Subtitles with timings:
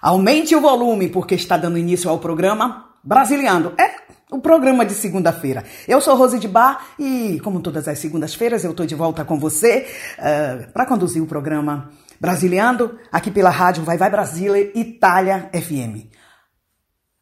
[0.00, 3.74] Aumente o volume, porque está dando início ao programa Brasiliando.
[3.78, 5.64] É o programa de segunda-feira.
[5.86, 9.38] Eu sou Rose de Bar e, como todas as segundas-feiras, eu estou de volta com
[9.38, 9.86] você
[10.18, 11.90] uh, eh, para conduzir o programa
[12.20, 16.10] Brasiliando aqui pela rádio Vai Vai Brasília Itália FM.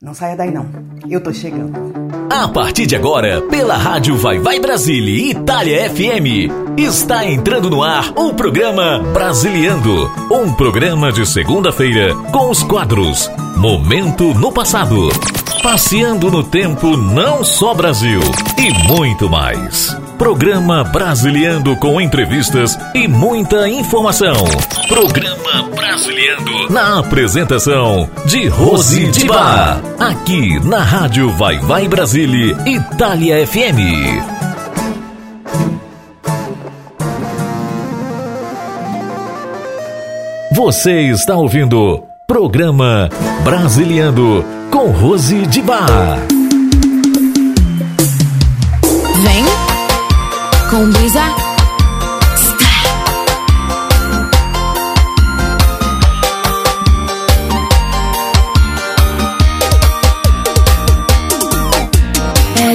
[0.01, 0.69] Não saia daí não,
[1.09, 2.04] eu tô chegando.
[2.31, 8.13] A partir de agora, pela rádio Vai Vai Brasília Itália FM, está entrando no ar
[8.17, 15.09] o programa Brasiliando, um programa de segunda-feira com os quadros Momento no Passado,
[15.63, 18.21] Passeando no Tempo Não Só Brasil
[18.59, 20.04] e muito mais.
[20.25, 24.33] Programa Brasiliando com entrevistas e muita informação.
[24.89, 29.83] Programa Brasiliando na apresentação de Rose de Bar.
[30.01, 33.79] Aqui na Rádio Vai Vai Brasília, Itália FM.
[40.53, 43.11] Você está ouvindo Programa
[43.45, 46.19] Brasiliando com Rose de Bar.
[49.23, 49.54] Vem
[50.75, 51.21] com brisa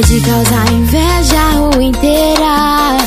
[0.08, 2.98] de causar inveja a rua inteira.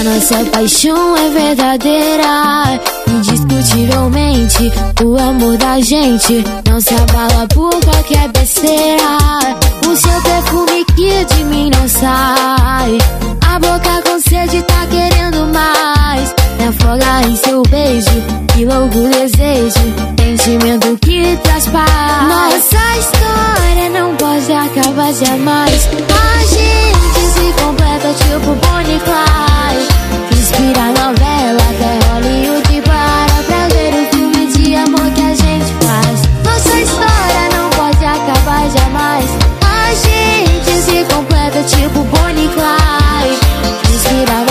[0.00, 2.97] A nossa paixão é verdadeira.
[3.08, 9.18] Indiscutivelmente, o amor da gente não se abala por qualquer besteira.
[9.86, 12.98] O seu perfume que de mim não sai.
[13.46, 16.34] A boca com sede tá querendo mais.
[16.58, 18.10] Me afogar em seu beijo,
[18.54, 20.08] que louco desejo.
[20.38, 21.88] Sentimento que traz paz.
[22.28, 25.88] Nossa história não pode acabar jamais.
[26.12, 29.88] A gente se completa tipo Bonnie Clyde.
[30.32, 32.67] Inspira novela até Hollywood
[41.68, 43.92] tipo Bonnie Clyde.
[43.92, 44.47] Inspira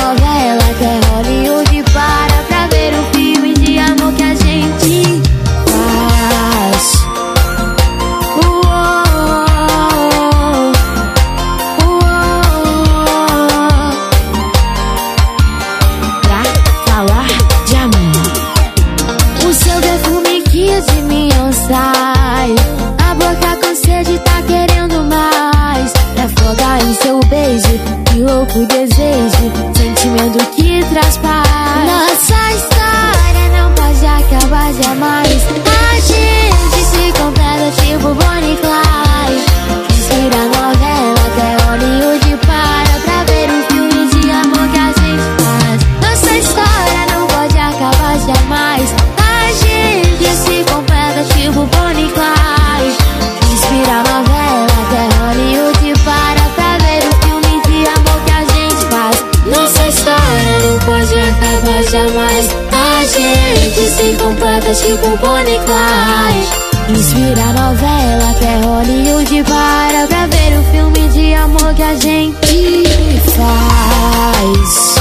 [65.65, 66.67] Clyde.
[66.89, 72.83] Inspira a novela até Hollywood para pra ver o filme de amor que a gente
[73.35, 74.97] faz.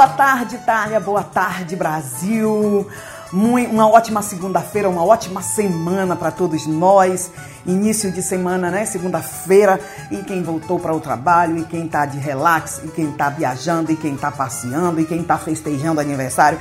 [0.00, 0.98] Boa tarde, Itália.
[0.98, 2.88] Boa tarde, Brasil.
[3.32, 7.30] Uma ótima segunda-feira, uma ótima semana para todos nós.
[7.64, 8.84] Início de semana, né?
[8.84, 9.78] Segunda-feira.
[10.10, 13.92] E quem voltou para o trabalho, e quem tá de relax, e quem tá viajando,
[13.92, 16.58] e quem tá passeando, e quem tá festejando aniversário.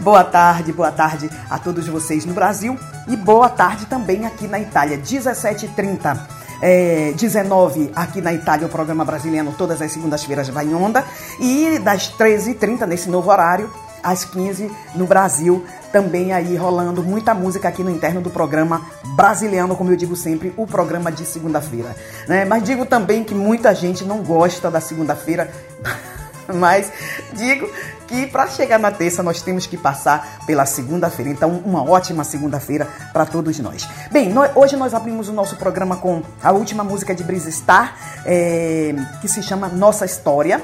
[0.00, 2.78] Boa tarde, boa tarde a todos vocês no Brasil.
[3.06, 4.96] E boa tarde também aqui na Itália.
[4.96, 6.18] 17h30.
[6.62, 11.04] É, 19 aqui na Itália, o programa brasileiro, todas as segundas-feiras vai em onda.
[11.38, 13.70] E das 13h30, nesse novo horário,
[14.02, 18.82] às 15 no Brasil, também aí rolando muita música aqui no interno do programa
[19.16, 21.94] Brasiliano, como eu digo sempre, o programa de segunda-feira.
[22.28, 22.44] né?
[22.44, 25.50] Mas digo também que muita gente não gosta da segunda-feira.
[26.54, 26.92] Mas
[27.32, 27.68] digo
[28.06, 31.28] que para chegar na terça nós temos que passar pela segunda-feira.
[31.32, 33.88] Então, uma ótima segunda-feira para todos nós.
[34.12, 37.96] Bem, nó- hoje nós abrimos o nosso programa com a última música de Brisa Star,
[38.24, 40.62] é, que se chama Nossa História.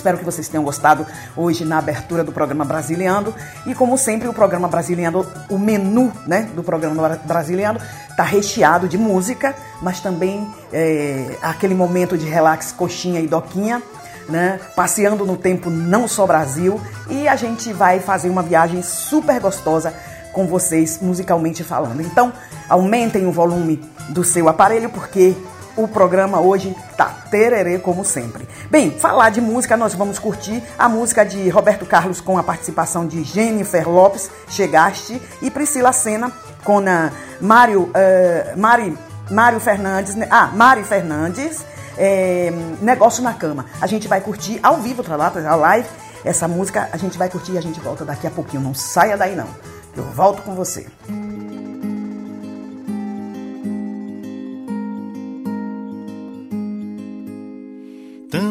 [0.00, 1.06] Espero que vocês tenham gostado
[1.36, 3.34] hoje na abertura do programa Brasiliano.
[3.66, 8.88] E como sempre, o programa Brasiliano, o menu né, do programa Bra- Brasiliano está recheado
[8.88, 13.82] de música, mas também é, aquele momento de relax, coxinha e doquinha.
[14.28, 19.40] Né, passeando no tempo não só Brasil e a gente vai fazer uma viagem super
[19.40, 19.92] gostosa
[20.32, 22.00] com vocês musicalmente falando.
[22.00, 22.32] Então,
[22.68, 25.34] aumentem o volume do seu aparelho porque
[25.82, 28.48] o programa hoje tá tererê como sempre.
[28.70, 33.06] Bem, falar de música, nós vamos curtir a música de Roberto Carlos com a participação
[33.06, 36.32] de Jennifer Lopes, Chegaste, e Priscila Senna
[36.64, 37.10] com a
[37.40, 38.96] Mário, uh, Mari,
[39.30, 40.26] Mário Fernandes, né?
[40.30, 41.64] ah, Mari Fernandes,
[41.96, 43.66] é, Negócio na Cama.
[43.80, 45.88] A gente vai curtir ao vivo, tá lá, tá live,
[46.24, 48.62] essa música, a gente vai curtir e a gente volta daqui a pouquinho.
[48.62, 49.48] Não saia daí não,
[49.96, 50.86] eu volto com você.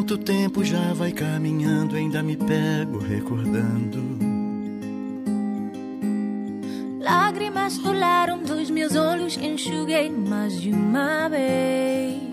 [0.09, 4.17] Tanto tempo já vai caminhando, ainda me pego recordando.
[6.99, 12.23] Lágrimas rolaram dos meus olhos, enxuguei mais de uma vez.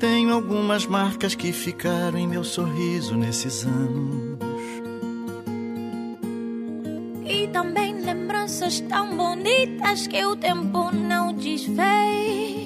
[0.00, 4.38] Tenho algumas marcas que ficaram em meu sorriso nesses anos.
[7.26, 12.65] E também lembranças tão bonitas que o tempo não desfez.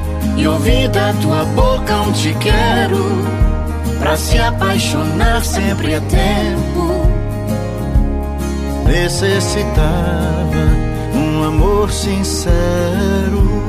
[0.37, 3.05] e ouvir da tua boca um te quero.
[3.99, 7.11] Pra se apaixonar sempre é tempo.
[8.85, 9.71] Necessitava
[11.15, 13.61] um amor sincero.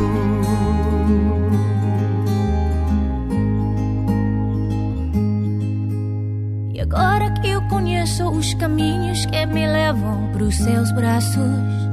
[6.73, 11.93] E agora que eu conheço os caminhos que me levam pros seus braços.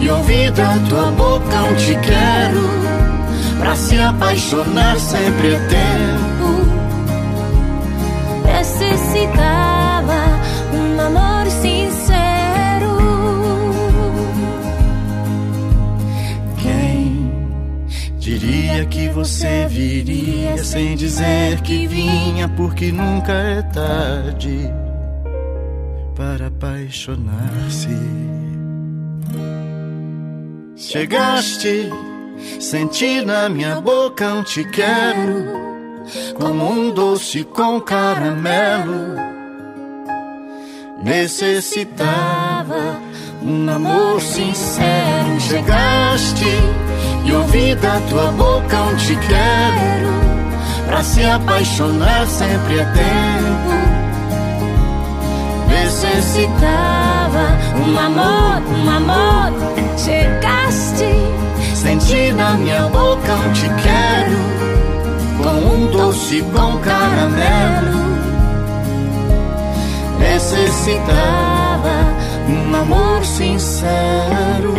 [0.00, 6.28] e ouvi da tua boca um te quero, pra se apaixonar sempre é tempo
[8.58, 10.40] necessitava
[10.72, 12.98] um amor sincero.
[16.60, 17.32] Quem
[18.18, 24.70] diria que você viria sem dizer que vinha, porque nunca é tarde
[26.14, 28.37] para apaixonar-se.
[30.90, 31.92] Chegaste,
[32.58, 35.44] senti na minha boca um te quero
[36.34, 39.14] como um doce com caramelo.
[41.02, 43.02] Necessitava
[43.42, 45.38] um amor sincero.
[45.38, 46.46] Chegaste
[47.26, 50.86] e ouvi da tua boca um te quero.
[50.86, 53.97] Pra se apaixonar sempre é tempo.
[56.14, 59.52] Necessitava um amor, um amor.
[59.96, 61.04] Chegaste,
[61.74, 64.38] senti na minha boca um te quero
[65.42, 67.98] com um doce com caramelo.
[70.18, 71.90] Necessitava
[72.48, 74.74] um amor sincero.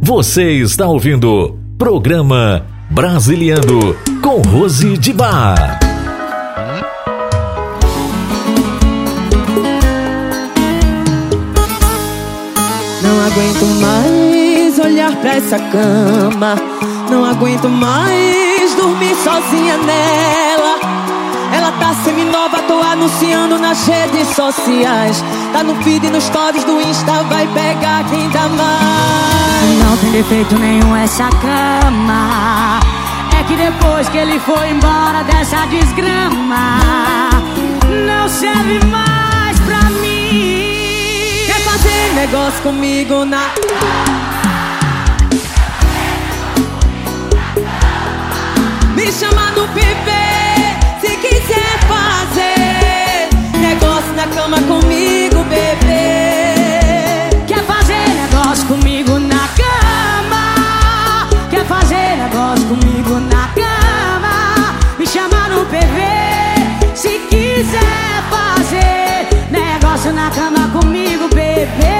[0.00, 5.80] Você está ouvindo programa Brasiliano com Rose de Bar.
[13.26, 16.56] aguento mais olhar pra essa cama.
[17.10, 20.78] Não aguento mais dormir sozinha nela.
[21.54, 25.22] Ela tá semi-nova, tô anunciando nas redes sociais.
[25.52, 29.78] Tá no feed, nos stories do Insta, vai pegar quem dá mais.
[29.84, 32.61] Não tem defeito nenhum essa cama.
[33.48, 36.78] Que depois que ele foi embora dessa desgrama,
[38.06, 40.82] não serve mais pra mim.
[42.14, 43.50] negócio comigo na.
[48.94, 50.10] Me chama no PV
[51.00, 56.64] se quiser fazer negócio na cama comigo, bebê.
[57.46, 61.28] Quer fazer negócio comigo na cama?
[61.50, 63.01] Quer fazer negócio comigo
[66.94, 71.92] se quiser fazer negócio na cama comigo, bebê.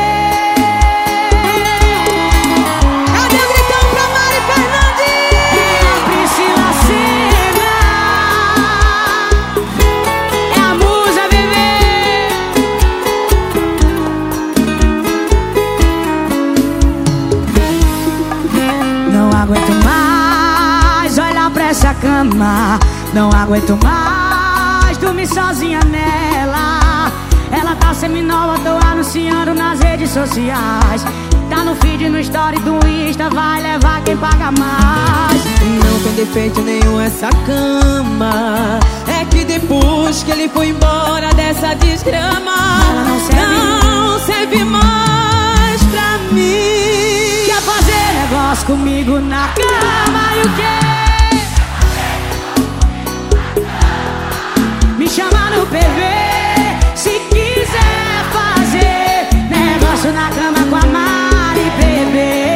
[19.43, 22.79] Aguento mais olhar pra essa cama.
[23.15, 27.13] Não aguento mais dormir sozinha nela.
[27.51, 31.05] Ela tá seminova, tô anunciando nas redes sociais.
[31.51, 35.43] Tá no feed, no story do Insta, vai levar quem paga mais.
[35.85, 38.81] Não tem defeito nenhum essa cama.
[39.07, 42.55] É que depois que ele foi embora dessa desgrama,
[42.91, 43.87] Ela não serve.
[43.87, 47.45] não serve mais pra mim.
[47.45, 51.12] Quer fazer negócio comigo na cama e o quê?
[55.13, 56.01] Chama no PV
[56.95, 62.55] se quiser fazer negócio na cama com a Mari, bebê.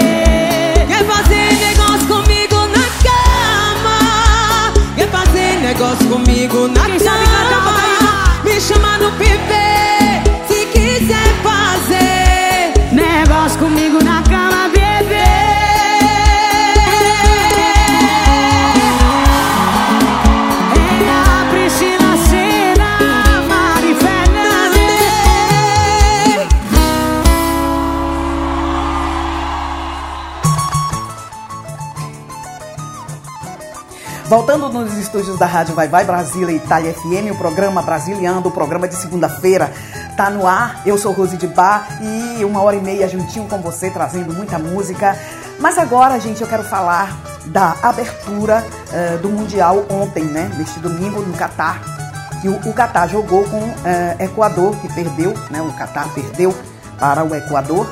[0.86, 4.72] Quer fazer negócio comigo na cama?
[4.96, 7.96] Quer fazer negócio comigo na Quem sabe cantar, bota aí.
[7.98, 8.44] cama?
[8.44, 9.65] Me chama no PV
[34.46, 38.86] Voltando nos estúdios da Rádio Vai Vai Brasília Itália FM, o programa Brasiliando, o programa
[38.86, 39.72] de segunda-feira,
[40.16, 40.82] tá no ar.
[40.86, 44.56] Eu sou Rose de Bar e uma hora e meia juntinho com você, trazendo muita
[44.56, 45.18] música.
[45.58, 50.48] Mas agora, gente, eu quero falar da abertura eh, do Mundial ontem, né?
[50.56, 51.82] Neste domingo, no Catar.
[52.40, 55.60] Que o, Catar jogou com eh, Equador, que perdeu, né?
[55.60, 56.54] O Catar perdeu
[57.00, 57.90] para o Equador.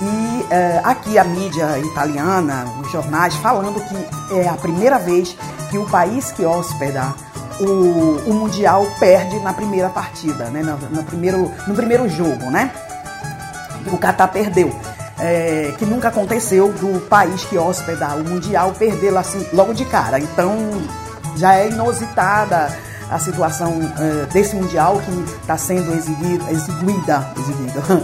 [0.00, 5.36] E eh, aqui a mídia italiana, os jornais, falando que é a primeira vez
[5.70, 7.14] que o país que hospeda
[7.60, 10.62] o, o Mundial perde na primeira partida, né?
[10.62, 12.72] No, no primeiro, no primeiro jogo, né?
[13.92, 14.74] O Catar perdeu.
[15.16, 20.18] É, que nunca aconteceu do país que hospeda o Mundial perdê-lo assim logo de cara.
[20.18, 20.56] Então
[21.36, 22.76] já é inusitada
[23.10, 27.32] a situação eh, desse Mundial que está sendo exiguida, exiguida,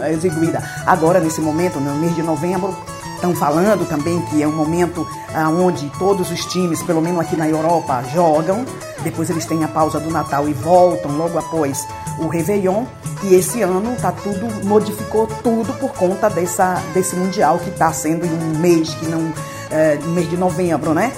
[0.08, 2.76] exiguida agora nesse momento, no mês de novembro.
[3.20, 7.36] Estão falando também que é um momento ah, onde todos os times, pelo menos aqui
[7.36, 8.64] na Europa, jogam.
[9.02, 11.86] Depois eles têm a pausa do Natal e voltam logo após
[12.18, 12.86] o Réveillon.
[13.22, 18.24] E esse ano tá tudo, modificou tudo por conta dessa, desse Mundial que está sendo
[18.24, 19.30] em um mês que não.
[19.70, 21.12] É, mês de novembro, né?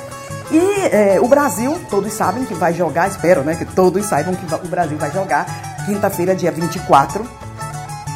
[0.51, 4.45] E é, o Brasil, todos sabem que vai jogar, espero né, que todos saibam que
[4.45, 5.47] o Brasil vai jogar
[5.87, 7.25] quinta-feira, dia 24.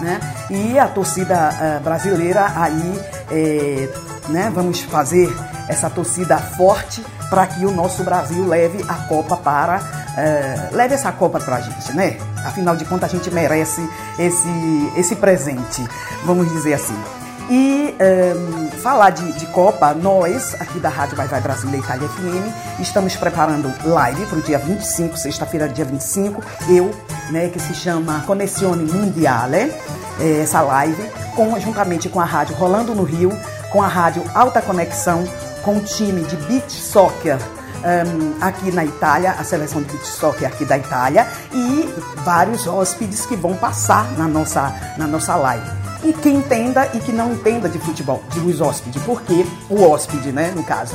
[0.00, 0.20] Né?
[0.50, 3.00] E a torcida uh, brasileira aí,
[3.30, 3.88] é,
[4.28, 5.35] né, vamos fazer
[5.68, 9.80] essa torcida forte para que o nosso Brasil leve a Copa para.
[9.80, 12.18] Uh, leve essa Copa para a gente, né?
[12.45, 13.87] Afinal de contas, a gente merece
[14.18, 15.87] esse, esse presente,
[16.25, 16.97] vamos dizer assim.
[17.48, 22.80] E um, falar de, de, Copa, nós, aqui da Rádio Vai Vai Brasília Itália FM,
[22.80, 26.42] estamos preparando live para o dia 25, sexta-feira, dia 25.
[26.68, 26.90] Eu,
[27.30, 29.72] né, que se chama Connessione Mundiale,
[30.20, 31.00] é, essa live,
[31.36, 33.30] com, juntamente com a Rádio Rolando no Rio,
[33.70, 35.24] com a Rádio Alta Conexão,
[35.62, 37.38] com o time de Beach Soccer
[37.86, 41.88] um, aqui na Itália, a seleção de beach soccer aqui da Itália, e
[42.24, 45.70] vários hóspedes que vão passar na nossa, na nossa live.
[46.04, 50.30] E que entenda e que não entenda de futebol, digo os hóspedes, porque o hóspede,
[50.30, 50.94] né, no caso,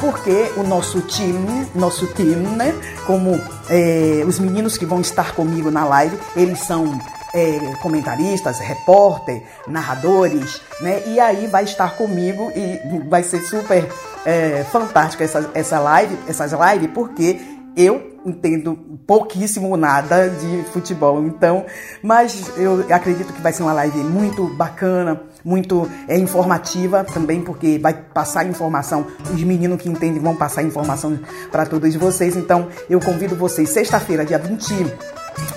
[0.00, 2.74] porque o nosso time, nosso time, né,
[3.06, 6.98] como eh, os meninos que vão estar comigo na live, eles são
[7.34, 13.88] eh, comentaristas, repórter, narradores, né, e aí vai estar comigo e vai ser super
[14.28, 17.40] eh, fantástica essa, essa live, essas lives, porque
[17.74, 21.64] eu entendo pouquíssimo nada de futebol, então,
[22.02, 27.78] mas eu acredito que vai ser uma live muito bacana, muito é, informativa também, porque
[27.78, 31.18] vai passar informação, os meninos que entendem vão passar informação
[31.50, 34.74] para todos vocês, então eu convido vocês, sexta-feira, dia 20,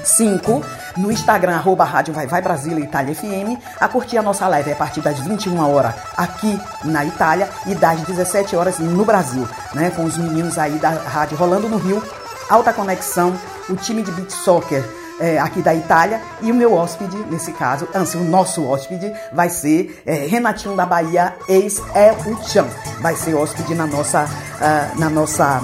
[0.04, 0.64] 5
[0.98, 4.76] no Instagram, arroba Rádio Vai Vai Brasília Itália FM, a curtir a nossa live a
[4.76, 9.92] partir das 21 horas aqui na Itália e das 17 horas no Brasil, né?
[9.92, 12.04] Com os meninos aí da rádio Rolando no Rio,
[12.50, 13.34] Alta Conexão,
[13.70, 14.84] o time de beat soccer
[15.22, 19.50] é, aqui da Itália e o meu hóspede, nesse caso, antes, o nosso hóspede vai
[19.50, 22.66] ser é, Renatinho da Bahia, ex-El Chan.
[23.00, 25.62] Vai ser hóspede na nossa, uh, na nossa,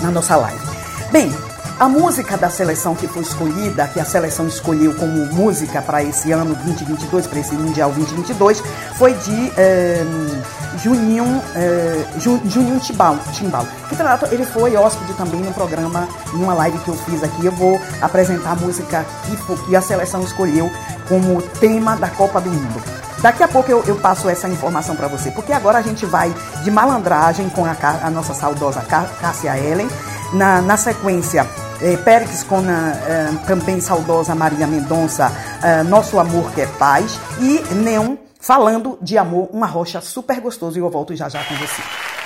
[0.00, 0.66] na nossa live.
[1.12, 1.32] Bem,
[1.78, 6.32] a música da seleção que foi escolhida, que a seleção escolheu como música para esse
[6.32, 8.60] ano 2022, para esse Mundial 2022,
[8.96, 10.04] foi de eh,
[10.82, 13.64] Juninho, eh, Juninho Timbal, Timbal.
[13.88, 17.46] Que trata, ele foi hóspede também no programa, em uma live que eu fiz aqui.
[17.46, 20.68] Eu vou apresentar a música que, que a seleção escolheu
[21.08, 22.82] como tema da Copa do Mundo.
[23.22, 26.34] Daqui a pouco eu, eu passo essa informação para você, porque agora a gente vai
[26.62, 29.88] de malandragem com a, a nossa saudosa Cássia Ellen.
[30.30, 31.48] Na, na sequência,
[31.80, 35.30] eh, Périx com a eh, também saudosa Maria Mendonça,
[35.62, 40.78] eh, Nosso Amor que é Paz, e Neon falando de amor, uma rocha super gostoso,
[40.78, 42.17] e eu volto já já com você.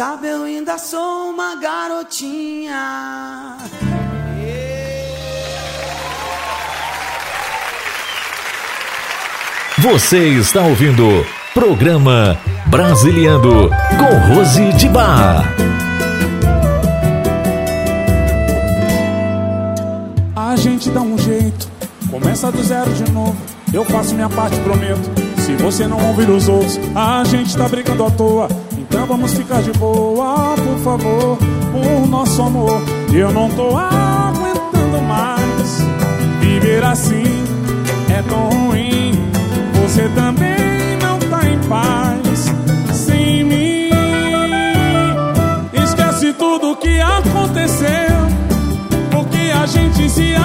[0.00, 3.58] Sabe eu ainda sou uma garotinha.
[9.76, 11.04] Você está ouvindo
[11.52, 15.44] programa Brasiliando com Rose de Bar.
[20.34, 21.68] A gente dá um jeito,
[22.10, 23.36] começa do zero de novo.
[23.70, 25.10] Eu faço minha parte, prometo.
[25.36, 28.48] Se você não ouvir os outros, a gente tá brigando à toa.
[29.10, 31.36] Vamos ficar de boa, por favor,
[31.72, 32.80] por nosso amor.
[33.12, 35.80] Eu não tô aguentando mais
[36.40, 37.24] viver assim,
[38.08, 39.10] é tão ruim.
[39.82, 42.54] Você também não tá em paz
[42.94, 43.90] sem mim.
[45.72, 48.16] Esquece tudo que aconteceu,
[49.10, 50.36] porque a gente se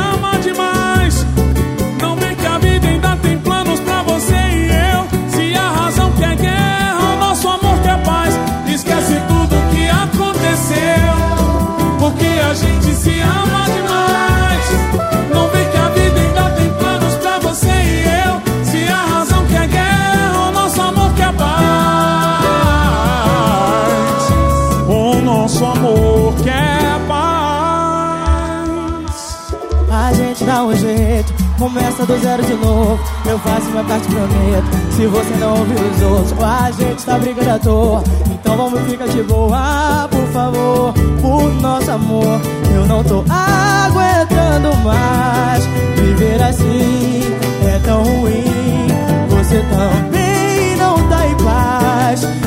[31.66, 33.00] começa do zero de novo.
[33.26, 34.96] Eu faço minha parte, prometo.
[34.96, 38.04] Se você não ouvir os outros, a gente tá brigando à toa.
[38.32, 42.40] Então vamos ficar de boa, por favor, por nosso amor.
[42.74, 47.22] Eu não tô aguentando mais viver assim,
[47.68, 48.88] é tão ruim.
[49.30, 52.45] Você também não tá em paz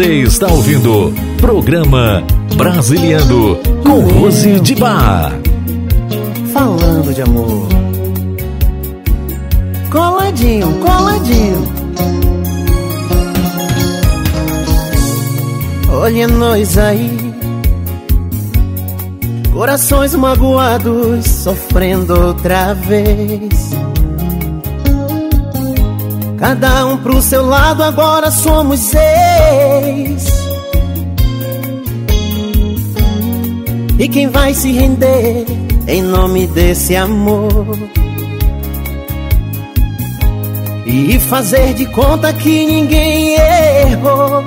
[0.00, 2.24] Você está ouvindo programa
[2.56, 5.38] Brasiliando com Rose de Bar.
[6.54, 7.68] Falando de amor.
[9.90, 11.68] Coladinho, coladinho.
[15.92, 17.34] Olha nós aí.
[19.52, 23.70] Corações magoados, sofrendo outra vez.
[26.38, 26.89] Cada um
[27.20, 30.26] pro seu lado, agora somos seis.
[33.98, 35.44] E quem vai se render
[35.86, 37.78] em nome desse amor?
[40.86, 44.42] E fazer de conta que ninguém errou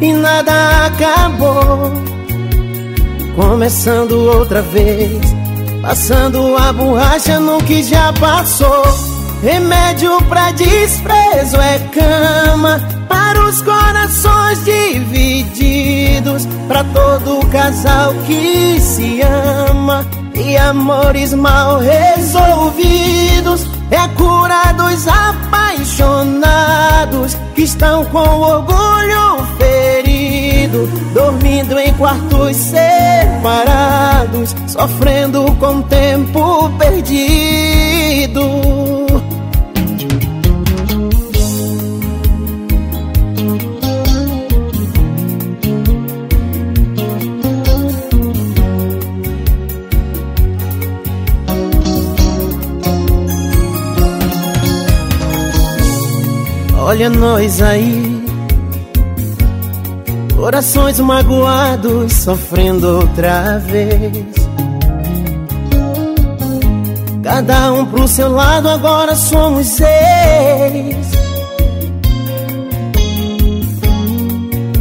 [0.00, 1.92] e nada acabou.
[3.36, 5.20] Começando outra vez,
[5.82, 9.17] passando a borracha no que já passou.
[9.42, 20.04] Remédio pra desprezo é cama para os corações divididos, pra todo casal que se ama
[20.34, 23.64] e amores mal resolvidos.
[23.90, 35.44] É a cura dos apaixonados que estão com orgulho ferido, dormindo em quartos separados, sofrendo
[35.60, 38.77] com tempo perdido.
[56.88, 58.24] Olha nós aí,
[60.34, 64.24] corações magoados, sofrendo outra vez.
[67.22, 71.12] Cada um pro seu lado, agora somos seis.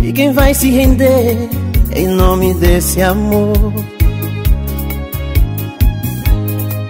[0.01, 1.49] E quem vai se render
[1.93, 3.73] em nome desse amor?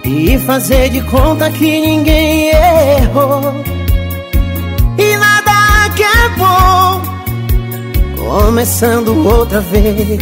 [0.04, 3.77] e fazer de conta que ninguém errou.
[5.98, 7.02] Que é bom,
[8.16, 10.20] começando outra vez,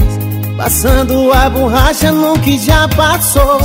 [0.56, 3.60] passando a borracha no que já passou.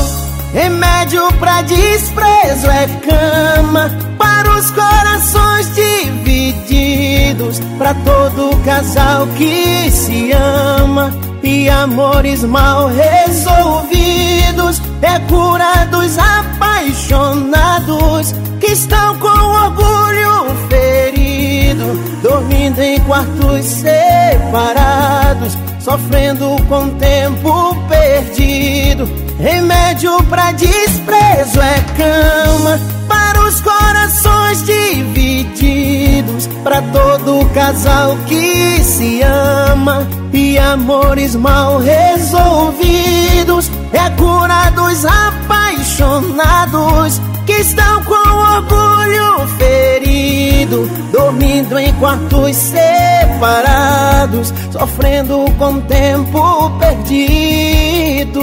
[0.54, 11.14] Remédio pra desprezo é cama para os corações divididos, para todo casal que se ama
[11.42, 14.82] e amores mal resolvidos.
[15.02, 20.91] É cura dos apaixonados que estão com orgulho ferido,
[22.22, 29.10] dormindo em quartos separados, sofrendo com tempo perdido.
[29.40, 40.08] Remédio pra desprezo é cama para os corações divididos, para todo casal que se ama
[40.32, 43.72] e amores mal resolvidos.
[43.94, 47.20] É cura dos apaixonados
[47.52, 58.42] que estão com orgulho ferido, dormindo em quartos separados, sofrendo com tempo perdido.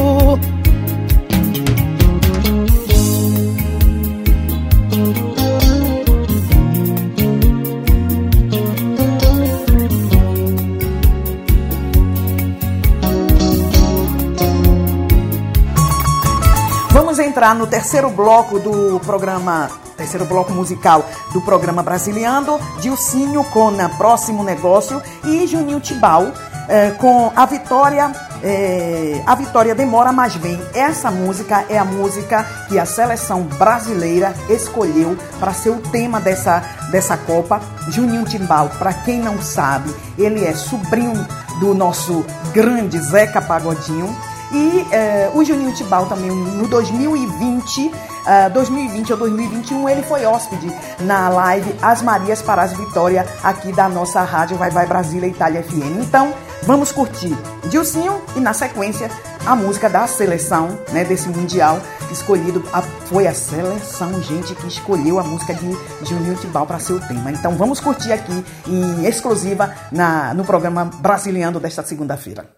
[17.17, 23.89] Entrar no terceiro bloco do programa, terceiro bloco musical do programa Brasiliando, Dilcinho com na
[23.89, 26.33] Próximo Negócio e Juninho Tibau
[26.69, 30.61] eh, com a Vitória, eh, a Vitória Demora Mas Vem.
[30.75, 36.63] Essa música é a música que a seleção brasileira escolheu para ser o tema dessa,
[36.91, 37.59] dessa Copa.
[37.89, 41.27] Juninho Timbal, para quem não sabe, ele é sobrinho
[41.59, 44.15] do nosso grande Zeca Pagodinho.
[44.53, 50.73] E eh, o Juninho Tibal também, no 2020, uh, 2020 ou 2021, ele foi hóspede
[51.01, 55.63] na live As Marias para as Vitória, aqui da nossa rádio Vai Vai Brasília Itália
[55.63, 56.01] FM.
[56.01, 56.33] Então,
[56.63, 59.11] vamos curtir Dilcinho e, na sequência,
[59.45, 61.79] a música da seleção, né, desse Mundial
[62.11, 62.65] escolhido.
[62.73, 67.01] A, foi a seleção, gente, que escolheu a música de Juninho Tibal para ser o
[67.01, 67.31] tema.
[67.31, 72.58] Então, vamos curtir aqui em exclusiva na, no programa Brasiliano desta segunda-feira.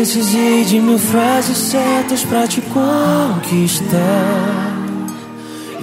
[0.00, 3.98] Precisei de mil frases certas pra te conquistar.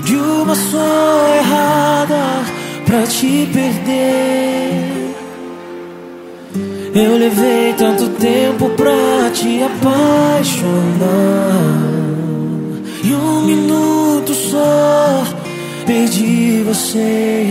[0.03, 2.43] De uma só errada
[2.84, 5.13] pra te perder.
[6.95, 10.65] Eu levei tanto tempo pra te apaixonar.
[13.03, 15.25] E um minuto só
[15.86, 17.45] perdi você.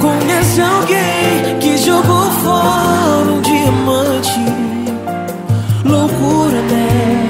[0.00, 3.05] Conhece alguém que jogou fora
[3.66, 4.40] diamante?
[5.84, 7.28] Loucura, né?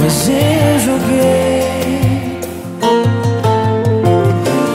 [0.00, 2.40] Mas eu joguei.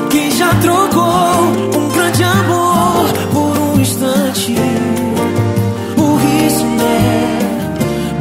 [0.10, 4.56] Quem já trocou um grande amor por um instante?
[5.98, 7.40] Burrice, né?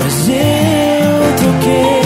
[0.02, 2.02] Mas eu troquei.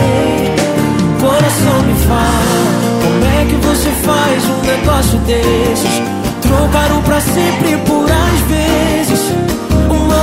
[1.20, 6.02] Coração me fala, como é que você faz um negócio desses?
[6.42, 8.01] Trocaram pra sempre por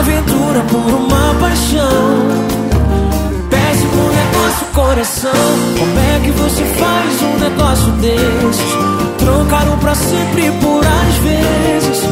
[0.10, 1.88] aventura por uma paixão.
[3.50, 5.32] Péssimo negócio, coração.
[5.78, 8.74] Como é que você faz um negócio desses?
[9.20, 12.04] Trocaram pra sempre por às vezes.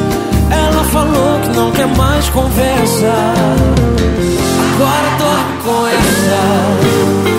[0.50, 3.14] Ela falou que não quer mais conversa
[4.76, 7.37] Agora dorme com essa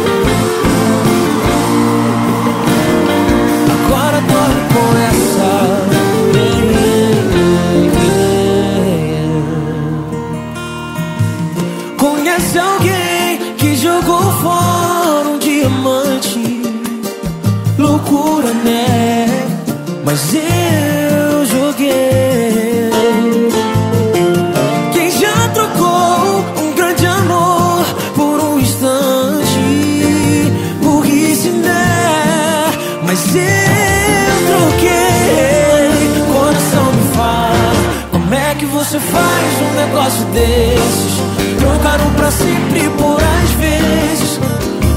[18.10, 19.26] Loucura, né?
[20.02, 22.90] Mas eu joguei.
[24.94, 27.84] Quem já trocou um grande amor
[28.16, 29.52] por um instante?
[30.82, 32.72] Burrice, né?
[33.02, 34.88] Mas eu troquei.
[36.32, 37.72] Coração me fala,
[38.10, 41.18] como é que você faz um negócio desses?
[41.58, 44.40] Trocaram pra sempre por às vezes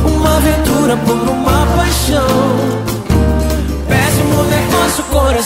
[0.06, 2.91] Uma aventura por uma paixão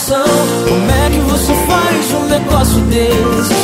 [0.05, 0.25] coração
[0.67, 3.57] Como é que você faz um negócio desses?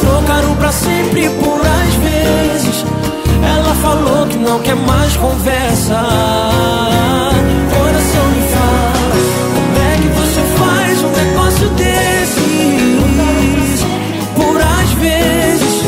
[0.00, 2.84] Trocaram pra sempre por às vezes
[4.44, 6.00] não quer mais conversa.
[7.76, 8.92] Coração me fala,
[9.54, 13.80] como é que você faz um negócio desses?
[14.36, 15.82] Por às vezes,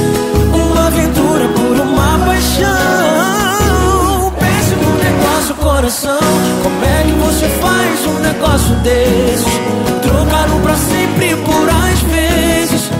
[0.54, 4.32] uma aventura por uma paixão.
[4.38, 6.20] Péssimo negócio, coração.
[6.62, 9.95] Como é que você faz um negócio desses?
[10.46, 12.90] Trocaram pra sempre por às vezes.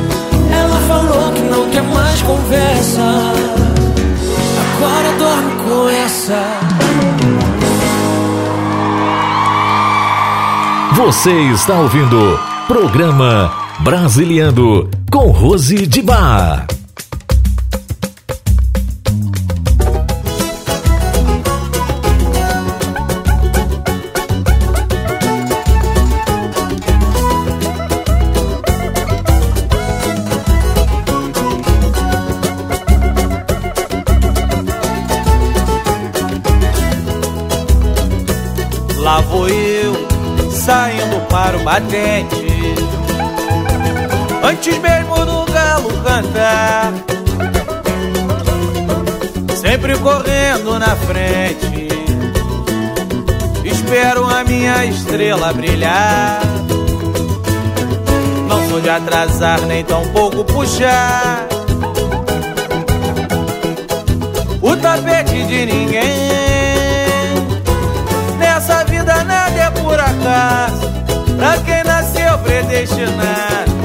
[0.51, 3.03] Ela falou que não quer mais conversa.
[4.77, 6.43] Agora dorme com essa.
[10.97, 16.67] Você está ouvindo programa Brasiliando com Rose de Bar.
[41.67, 42.75] Saindo para o batente.
[44.43, 46.93] Antes mesmo do galo cantar,
[49.57, 51.89] sempre correndo na frente.
[53.65, 56.41] Espero a minha estrela brilhar.
[58.49, 61.47] Não sou de atrasar nem tão pouco puxar
[64.63, 66.37] o tapete de ninguém.
[68.39, 70.86] Nessa vida nada é por acaso,
[72.47, 73.77] predestinado.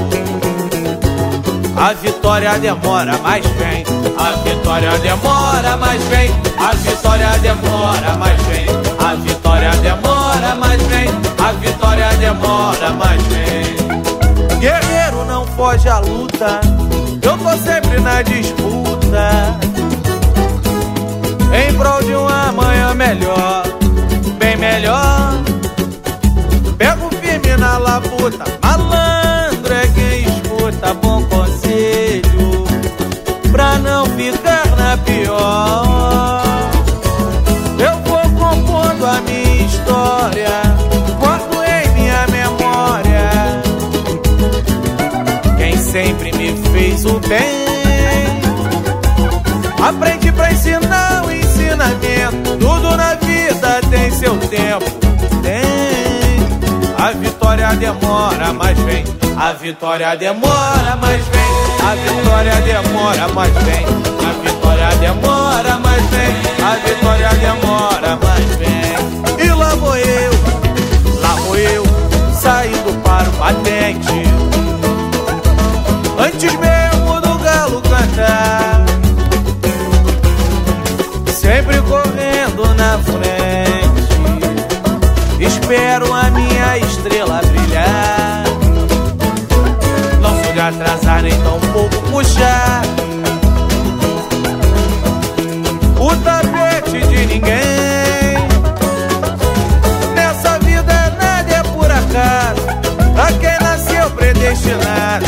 [1.76, 3.84] A vitória demora, mas vem.
[4.16, 6.30] A vitória demora, mas vem.
[6.58, 8.66] A vitória demora, mas vem.
[9.04, 11.08] A vitória demora, mas vem.
[11.44, 14.58] A vitória demora, mas vem.
[14.60, 16.60] Guerreiro não foge à luta.
[17.20, 19.58] Eu tô sempre na disputa.
[21.52, 23.64] Em prol de um amanhã melhor,
[24.38, 25.21] bem melhor.
[27.78, 32.64] Labuta, malandro é quem escuta bom conselho
[33.50, 36.42] pra não ficar na pior.
[37.78, 40.62] Eu vou compondo a minha história,
[41.18, 43.62] guardo em minha memória
[45.56, 47.62] quem sempre me fez o bem.
[49.82, 52.56] Aprende pra ensinar o ensinamento.
[52.58, 55.01] Tudo na vida tem seu tempo.
[57.02, 59.04] A vitória demora, mas vem.
[59.36, 61.42] A vitória demora, mas vem.
[61.84, 63.84] A vitória demora, mas vem.
[64.24, 66.64] A vitória demora, mas vem.
[66.64, 69.44] A vitória demora, mas vem.
[69.44, 70.32] E lá vou eu,
[71.20, 71.82] lá vou eu,
[72.40, 74.22] saindo para o batente.
[76.20, 78.61] Antes mesmo do galo cantar
[90.82, 92.82] atrasar nem tão pouco puxar
[95.98, 98.36] o tapete de ninguém.
[100.14, 102.62] Nessa vida nada é por acaso,
[103.14, 105.26] pra quem nasceu predestinado.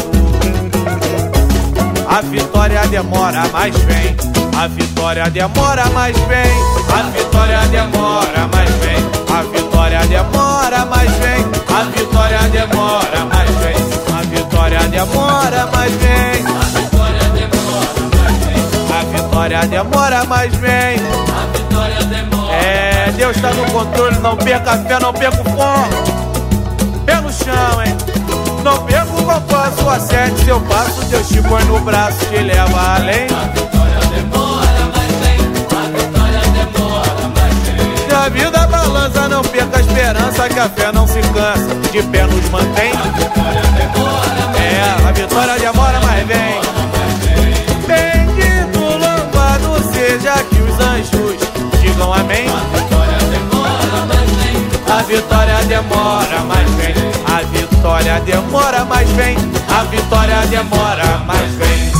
[2.08, 4.16] A vitória demora, mas vem.
[4.56, 6.52] A vitória demora, mas vem.
[6.92, 9.36] A vitória demora, mas vem.
[9.36, 11.44] A vitória demora, mas vem.
[11.76, 13.33] A vitória demora, mas vem.
[14.64, 16.46] Vitória demora, mas vem.
[16.46, 18.62] A vitória demora, mas vem.
[18.88, 20.98] A vitória demora, mas vem.
[22.50, 27.04] É, Deus está no controle, não perca a fé, não perca o foco.
[27.04, 27.94] Pé no chão, hein?
[28.64, 33.26] Não perco o compasso, acerte seu passo, Deus te põe no braço, te leva além.
[33.26, 35.40] A vitória demora, mas vem.
[35.76, 38.08] A vitória demora, mas vem.
[38.08, 42.02] Se a vida balança, não perca a esperança, que a fé não se cansa, de
[42.04, 42.94] pé nos mantém.
[44.84, 46.60] A vitória demora, mas vem.
[47.86, 51.36] Bendito, louvado seja que os anjos
[51.80, 52.46] digam amém.
[54.86, 56.94] A vitória demora, mas vem.
[57.34, 59.36] A vitória demora, mas vem.
[59.74, 61.92] A vitória demora, mas vem.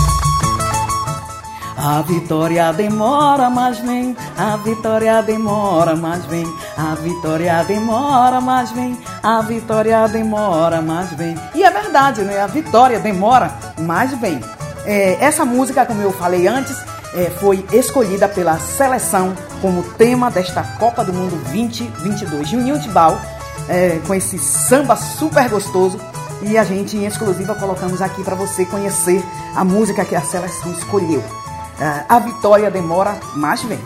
[1.77, 4.17] A vitória demora, mas vem.
[4.39, 6.47] A vitória demora, mas vem.
[6.77, 8.99] A vitória demora, mas vem.
[9.23, 11.37] A vitória demora, mas vem.
[11.55, 12.41] E é verdade, né?
[12.41, 14.41] A vitória demora, mas vem.
[14.85, 16.77] É, essa música, como eu falei antes,
[17.15, 22.49] é, foi escolhida pela seleção como tema desta Copa do Mundo 2022.
[22.49, 23.21] Juninho Tibau,
[23.69, 25.99] é, com esse samba super gostoso.
[26.43, 30.73] E a gente, em exclusiva, colocamos aqui para você conhecer a música que a seleção
[30.73, 31.23] escolheu.
[31.81, 33.79] É, a vitória demora, mas vem.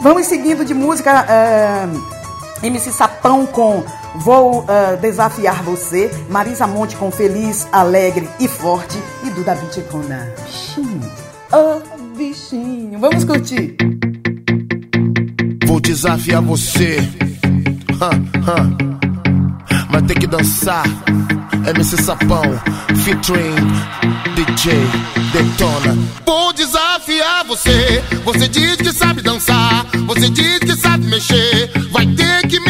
[0.00, 3.82] Vamos seguindo de música eh, uh, MC Sapão com
[4.16, 9.98] Vou uh, Desafiar Você, Marisa Monte com Feliz, Alegre e Forte e Duda Vinci com
[9.98, 11.12] na Bichinho.
[11.52, 12.98] Oh, bichinho.
[12.98, 13.76] Vamos curtir.
[15.66, 16.98] Vou desafiar você,
[18.00, 19.86] ha, ha.
[19.90, 20.84] mas tem que dançar
[21.66, 22.44] é MC Sapão,
[23.04, 23.56] featuring
[24.36, 24.72] DJ
[25.32, 25.98] Detona.
[26.24, 28.04] Vou desafiar você.
[28.24, 31.72] Você diz que sabe dançar, você diz que sabe mexer.
[31.90, 32.60] Vai ter que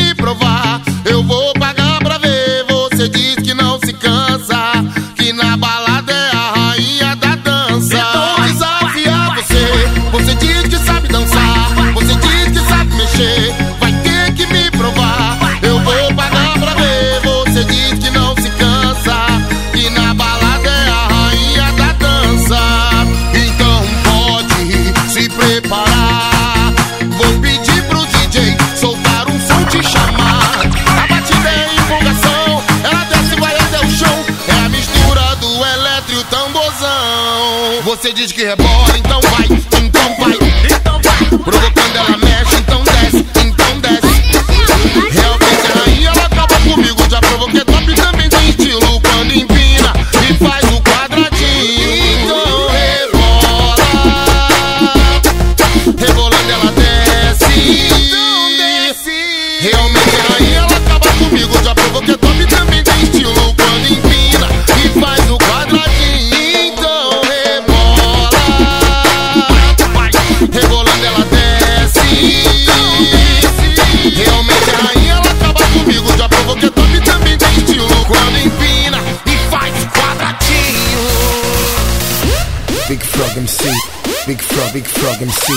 [85.17, 85.53] dog, MC.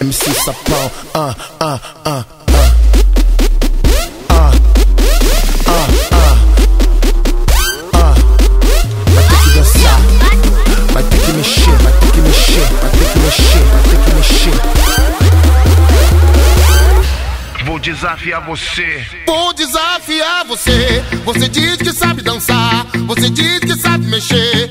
[0.00, 2.24] MC Sapão, ah, ah, ah.
[17.84, 19.06] desafiar você.
[19.26, 21.04] Vou desafiar você.
[21.24, 24.70] Você diz que sabe dançar, você diz que sabe mexer.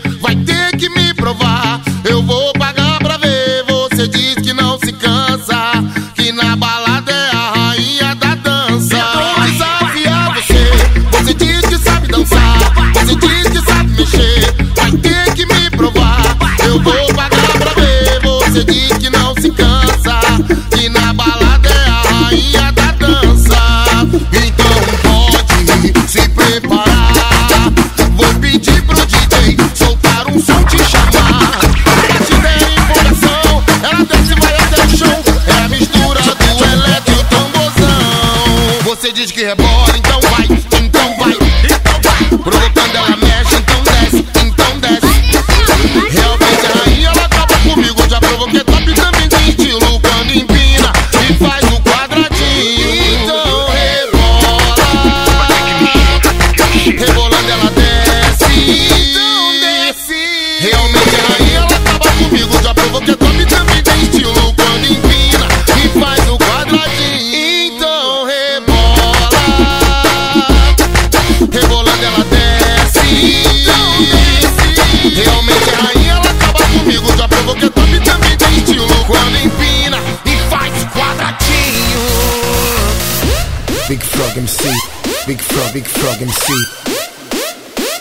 [86.44, 86.54] MC.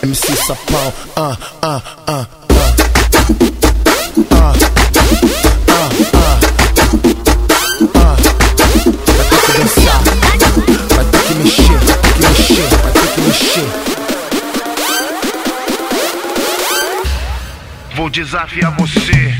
[0.03, 2.67] MC Sapão, ah, ah, ah, ah.
[4.31, 4.53] Ah,
[5.69, 5.89] ah,
[17.95, 19.32] Vou desafiar você.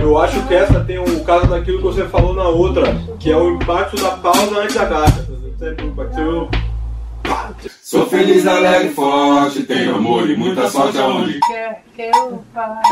[0.00, 2.82] Eu acho que essa tem o caso daquilo que você falou na outra,
[3.20, 5.28] que é o impacto da pausa antes da data.
[7.80, 12.82] Sou feliz, alegre, forte, tenho amor e muita sorte aonde quer que eu vá.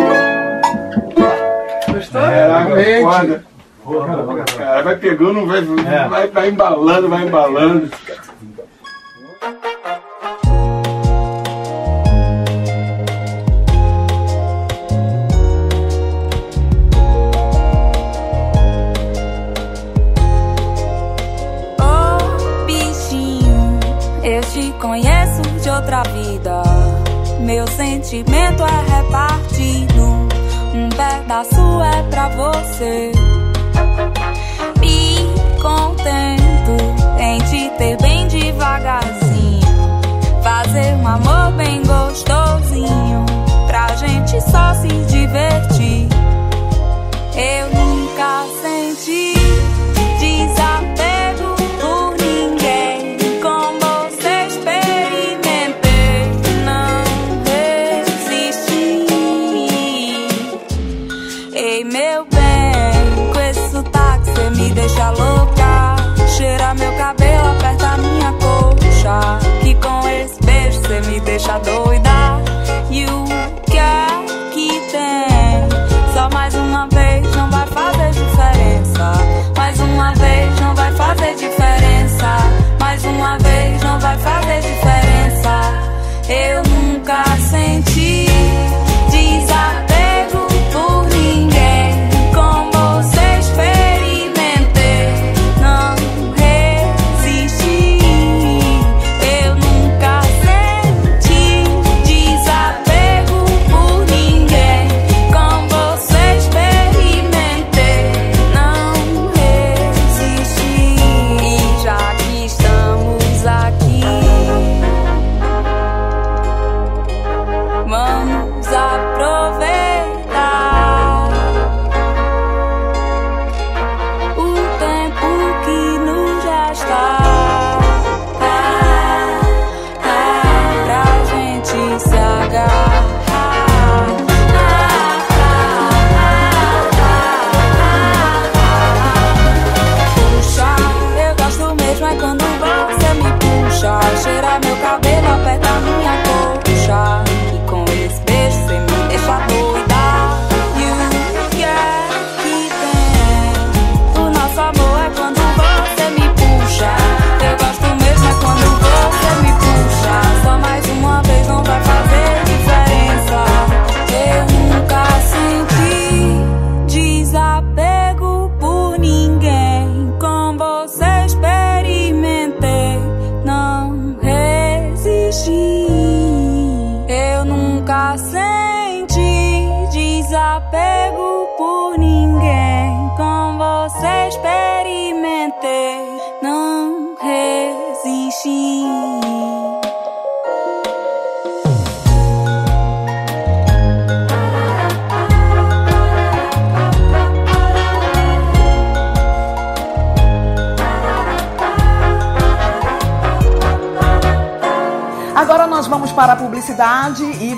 [1.93, 2.21] Gostou?
[2.21, 2.49] É,
[4.83, 5.63] vai pegando, vai,
[6.09, 7.91] vai, vai embalando, vai embalando.
[25.87, 26.63] outra vida.
[27.41, 30.03] Meu sentimento é repartido,
[30.75, 33.13] um pedaço é pra você.
[34.81, 35.17] Me
[35.63, 39.61] contento em te ter bem devagarzinho,
[40.43, 43.25] fazer um amor bem gostosinho,
[43.69, 46.09] pra gente só se divertir.
[47.37, 49.36] Eu nunca senti.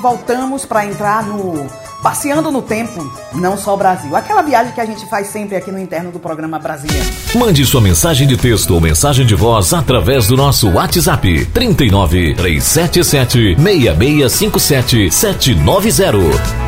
[0.09, 1.66] Voltamos para entrar no
[2.02, 4.16] Passeando no Tempo, não só o Brasil.
[4.16, 7.04] Aquela viagem que a gente faz sempre aqui no interno do programa Brasileiro.
[7.34, 13.56] Mande sua mensagem de texto ou mensagem de voz através do nosso WhatsApp 39 377
[13.56, 16.67] 6657 790.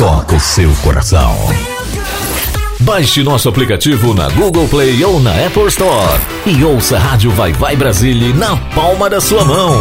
[0.00, 1.36] toca o seu coração.
[2.80, 7.52] Baixe nosso aplicativo na Google Play ou na Apple Store e ouça a Rádio Vai
[7.52, 9.74] Vai Brasília na palma da sua mão.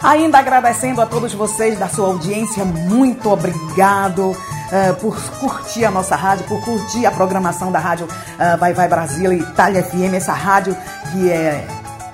[0.00, 4.30] Ainda agradecendo a todos vocês da sua audiência, muito obrigado.
[4.30, 8.86] Uh, por curtir a nossa rádio, por curtir a programação da rádio uh, Vai Vai
[8.86, 10.76] Brasília Itália FM, essa rádio
[11.10, 11.66] que é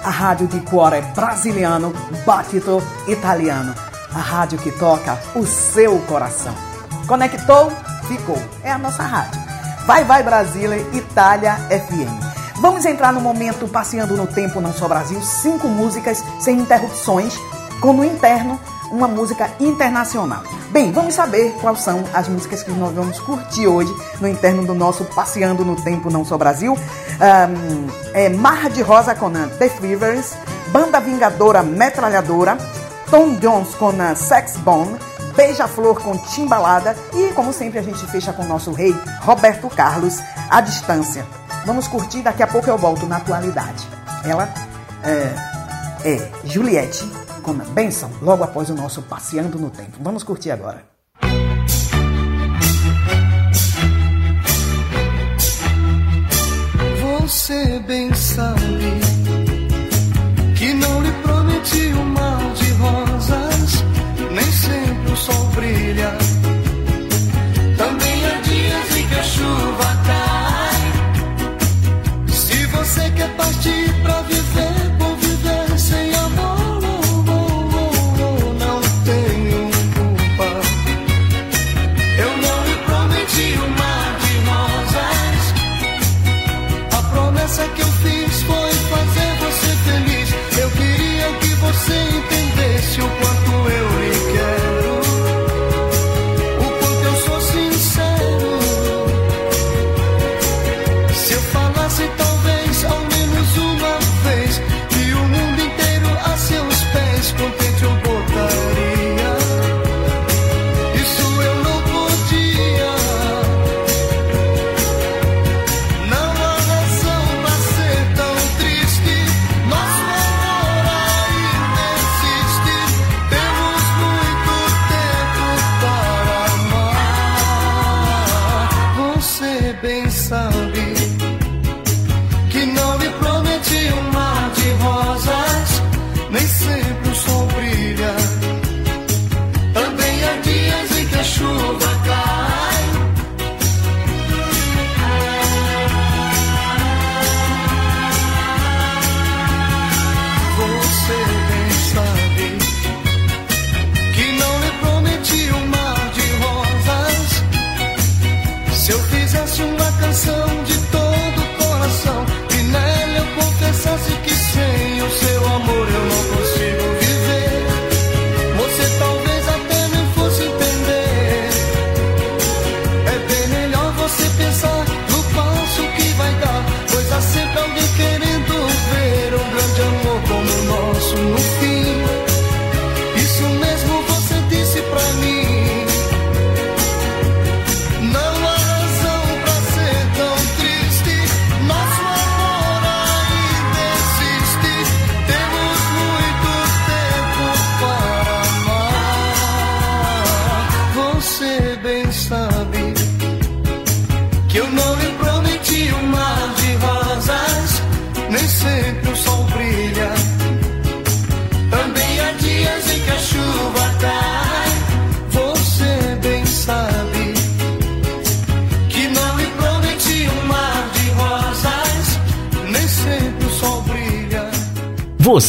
[0.02, 1.92] a rádio de cuore brasiliano,
[2.24, 3.74] batito italiano,
[4.14, 6.73] a rádio que toca o seu coração.
[7.06, 7.70] Conectou?
[8.08, 8.38] Ficou.
[8.62, 9.40] É a nossa rádio.
[9.86, 12.34] Vai, vai Brasília, Itália FM.
[12.60, 17.36] Vamos entrar no momento passeando no tempo não só Brasil, cinco músicas sem interrupções,
[17.80, 18.58] com no interno
[18.90, 20.42] uma música internacional.
[20.70, 24.74] Bem, vamos saber quais são as músicas que nós vamos curtir hoje no interno do
[24.74, 26.72] nosso Passeando no Tempo Não Só Brasil.
[26.74, 28.28] Um, é
[28.70, 30.34] de Rosa com The Fevers,
[30.68, 32.56] Banda Vingadora Metralhadora,
[33.10, 34.98] Tom Jones com Sex Bomb,
[35.36, 40.18] Beija-Flor com Timbalada e, como sempre, a gente fecha com o nosso rei Roberto Carlos,
[40.50, 41.26] à distância.
[41.66, 43.88] Vamos curtir, daqui a pouco eu volto na atualidade.
[44.24, 44.48] Ela
[45.02, 47.10] é, é Juliette
[47.42, 49.98] com Benção, logo após o nosso Passeando no Tempo.
[50.00, 50.82] Vamos curtir agora.
[57.20, 58.93] Você bem sabe
[69.34, 70.82] chuva cai.
[72.28, 73.83] Se você quer partir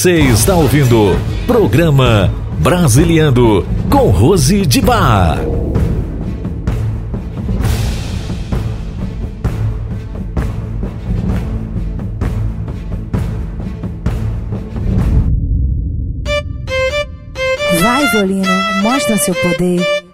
[0.06, 5.40] Você está ouvindo Programa Brasiliano com Rose de Bar.
[17.82, 18.46] Vai, violino,
[18.84, 20.05] mostra seu poder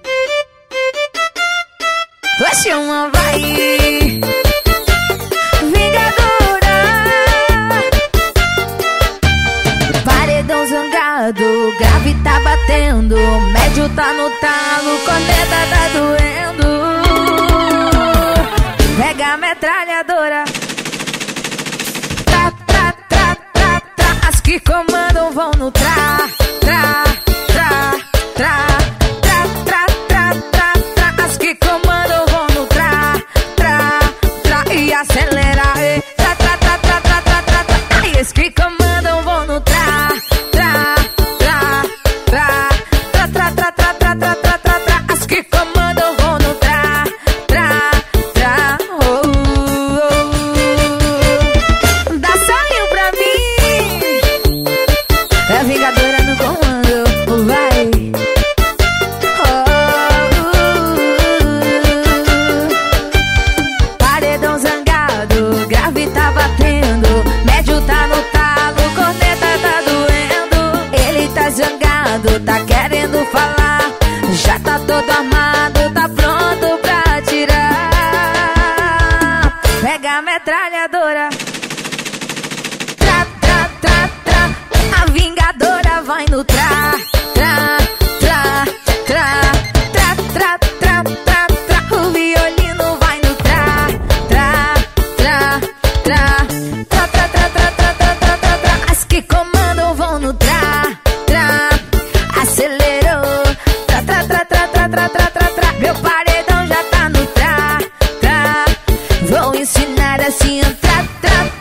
[110.61, 111.60] mío, tra, tra,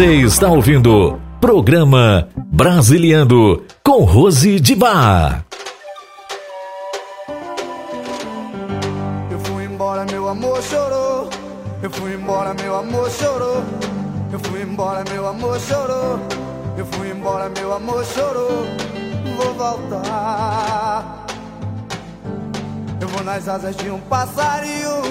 [0.00, 5.44] Você está ouvindo programa Brasiliando com Rose de Bar.
[9.30, 11.28] Eu fui embora, meu amor chorou.
[11.82, 13.62] Eu fui embora, meu amor chorou.
[14.32, 16.18] Eu fui embora, meu amor chorou.
[16.78, 18.66] Eu fui embora, meu amor chorou.
[19.36, 21.26] Vou voltar.
[22.98, 25.02] Eu vou nas asas de um passarinho.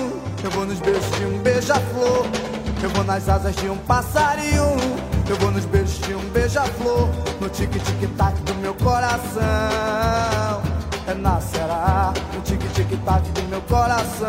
[0.44, 2.39] Eu vou nos beijos de um beija-flor.
[2.82, 4.77] Eu vou nas asas de um passarinho.
[5.30, 7.09] Eu vou nos beijos de um beija-flor.
[7.41, 9.41] No tique-tique-tac do meu coração.
[11.05, 12.13] É nascerá.
[12.34, 14.27] No tique-tique-tac do meu coração.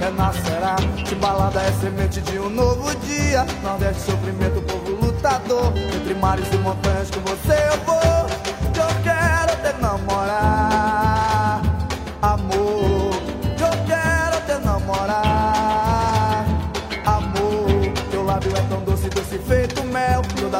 [0.00, 0.76] É nascerá.
[1.06, 3.46] Que balada é semente de um novo dia.
[3.62, 5.72] Nordeste, sofrimento, povo lutador.
[5.76, 8.03] Entre mares e montanhas com você eu vou.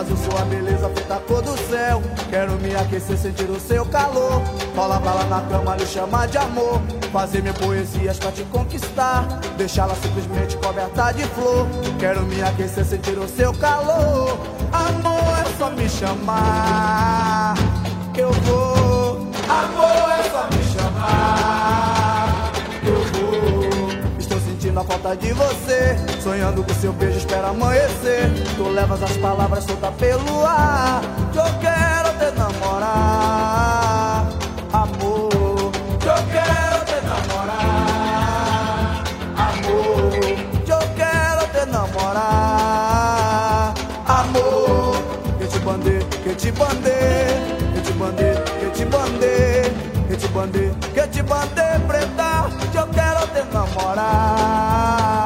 [0.04, 2.02] Azul sua beleza feita cor do céu.
[2.30, 4.42] Quero me aquecer, sentir o seu calor.
[4.76, 6.80] Rola lá na cama, lhe chamar de amor.
[7.12, 9.26] Fazer minhas poesias pra te conquistar.
[9.56, 11.66] Deixá-la simplesmente coberta de flor.
[11.98, 14.38] Quero me aquecer, sentir o seu calor.
[14.72, 17.54] Amor, é só me chamar.
[18.16, 18.73] Eu vou.
[24.74, 25.96] Sentindo a falta de você.
[26.20, 28.30] Sonhando com seu beijo, espera amanhecer.
[28.56, 31.00] Tu levas as palavras soltas pelo ar.
[31.32, 34.28] Que eu quero te namorar.
[34.72, 35.70] Amor,
[36.00, 39.04] que eu quero te namorar.
[39.36, 40.10] Amor,
[40.64, 43.74] que eu quero te namorar.
[44.06, 44.96] Amor,
[45.38, 47.26] que te bandei, que te bandei,
[47.74, 49.62] que te bandei, que te bandei,
[50.08, 53.03] que te bandei, que te bandei, preta, que eu quero
[53.74, 55.23] morar.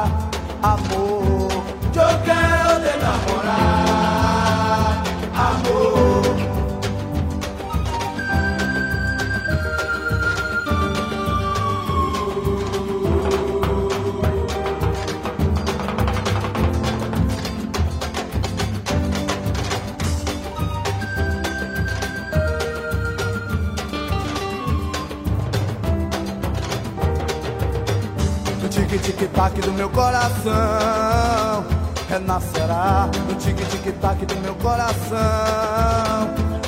[29.39, 31.65] Tique-tique-tac do meu coração.
[32.09, 35.17] Renascerá No tique-tique-tac do meu coração.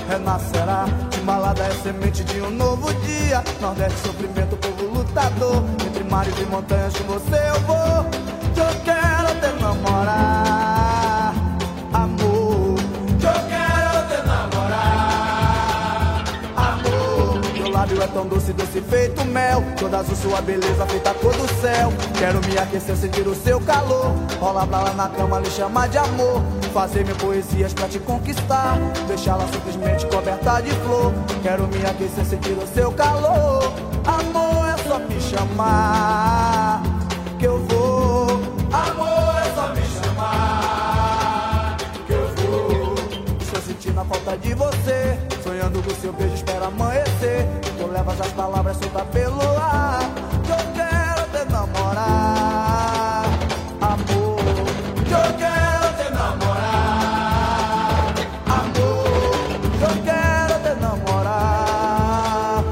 [0.08, 3.44] Renascerá Timbalada é semente de um novo dia.
[3.60, 5.64] Nordeste, sofrimento, povo lutador.
[5.86, 8.06] Entre mares e montanhas com você eu vou.
[8.56, 10.51] Eu quero te namorar
[18.22, 19.64] tão doce, doce feito mel.
[19.78, 21.92] Toda azul sua beleza feita a cor do céu.
[22.18, 24.14] Quero me aquecer, sentir o seu calor.
[24.40, 26.42] Rola pra lá na cama, lhe chamar de amor.
[26.74, 28.78] Fazer mil poesias pra te conquistar.
[29.08, 31.14] Deixá-la simplesmente coberta de flor.
[31.42, 33.74] Quero me aquecer, sentir o seu calor.
[34.06, 36.82] Amor, é só me chamar
[37.40, 38.28] Que eu vou.
[38.72, 42.96] Amor, é só me chamar Que eu vou.
[43.42, 45.31] Estou sentindo a falta de você
[45.62, 47.48] Sonhando com seu beijo, espera amanhecer.
[47.78, 50.00] Tu levas as palavras soltas pelo ar.
[50.44, 53.26] Que eu quero te namorar.
[53.80, 54.40] Amor
[55.06, 56.94] Que eu quero te namorar.
[58.48, 59.06] Amor
[59.78, 62.64] Que eu quero te namorar.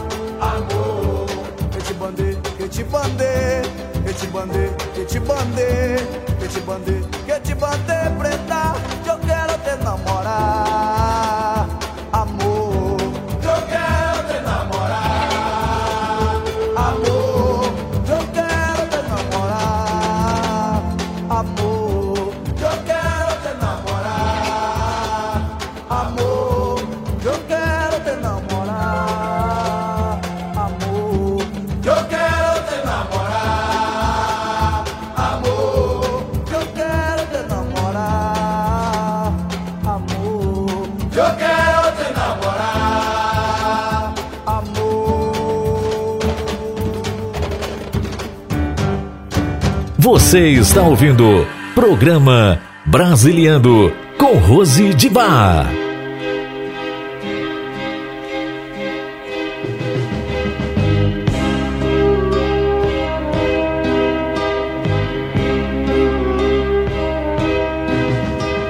[0.42, 1.28] Amor
[1.70, 3.62] Que te bandei, que te bandei
[4.04, 6.99] Que te bandei, que te bandei te bandei,
[50.12, 51.46] Você está ouvindo
[51.76, 55.70] programa Brasiliando com Rose de Bar.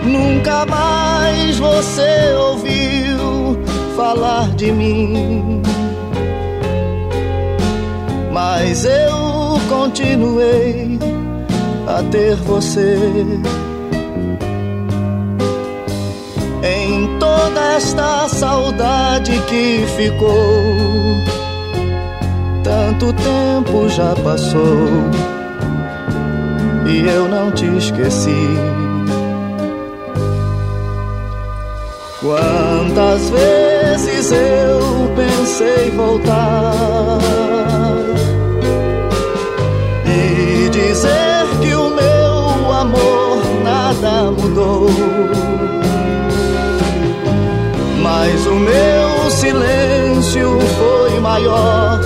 [0.03, 3.57] Nunca mais você ouviu
[3.95, 5.61] falar de mim.
[8.29, 10.88] Mas eu continuei
[12.03, 12.97] ter você.
[17.19, 20.33] toda esta saudade que ficou.
[22.63, 24.87] Tanto tempo já passou
[26.87, 28.57] e eu não te esqueci.
[32.21, 34.79] Quantas vezes eu
[35.15, 37.19] pensei voltar
[48.01, 51.99] Mas o meu silêncio foi maior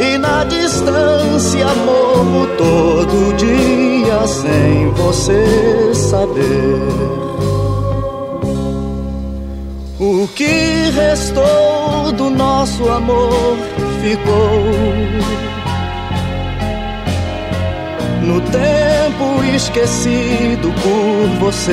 [0.00, 7.24] e na distância morro todo dia sem você saber.
[9.98, 13.56] O que restou do nosso amor
[14.02, 14.64] ficou
[18.22, 18.83] no tempo
[19.54, 21.72] esquecido por você.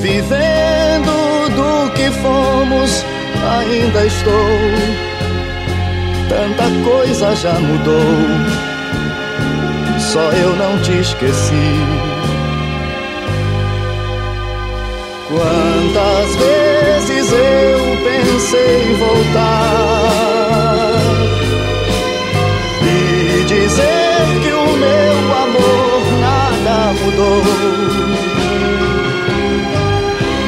[0.00, 3.04] Vivendo do que fomos,
[3.60, 4.32] ainda estou.
[6.28, 8.00] Tanta coisa já mudou,
[9.98, 12.08] só eu não te esqueci.
[15.28, 20.17] Quantas vezes eu pensei voltar
[27.10, 27.42] mudou,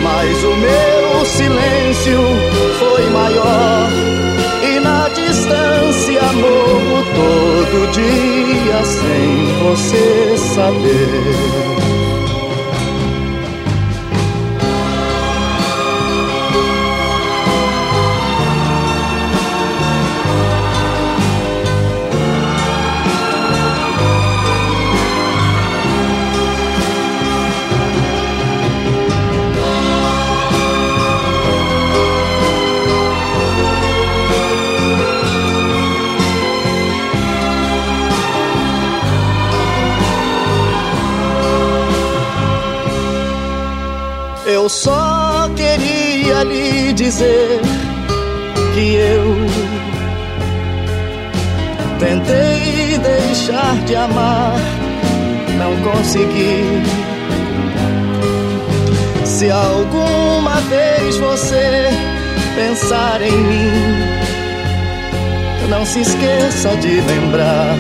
[0.03, 2.21] mas o meu silêncio
[2.79, 3.91] foi maior
[4.63, 12.20] e na distância morro todo dia sem você saber.
[44.71, 47.61] Só queria lhe dizer
[48.73, 49.35] que eu
[51.99, 54.55] tentei deixar de amar,
[55.59, 56.83] não consegui.
[59.25, 61.89] Se alguma vez você
[62.55, 63.73] pensar em mim,
[65.69, 67.75] não se esqueça de lembrar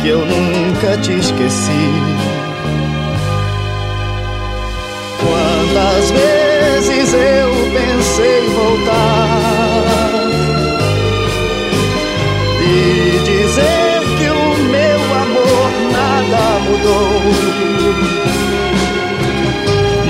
[0.00, 2.19] que eu nunca te esqueci.
[5.72, 10.28] Quantas vezes eu pensei voltar
[12.60, 17.22] e dizer que o meu amor nada mudou,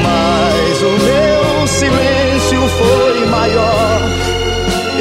[0.02, 4.00] mas o meu silêncio foi maior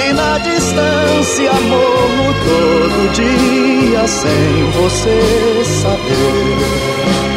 [0.05, 7.28] e na distância morro todo dia sem você saber.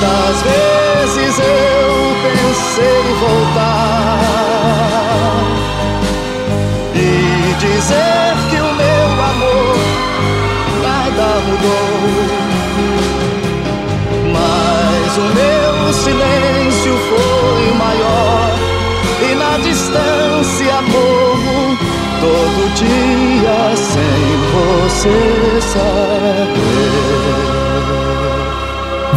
[0.00, 1.92] Quantas vezes eu
[2.22, 4.22] pensei voltar
[6.94, 9.76] e dizer que o meu amor
[10.80, 11.92] nada mudou,
[14.32, 18.50] mas o meu silêncio foi maior
[19.20, 21.76] e na distância morro
[22.20, 24.24] todo dia sem
[24.54, 27.20] você saber.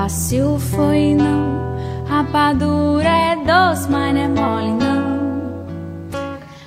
[0.00, 1.76] Fácil, foi não.
[2.06, 5.20] Rapadura é doce, mas não é mole não.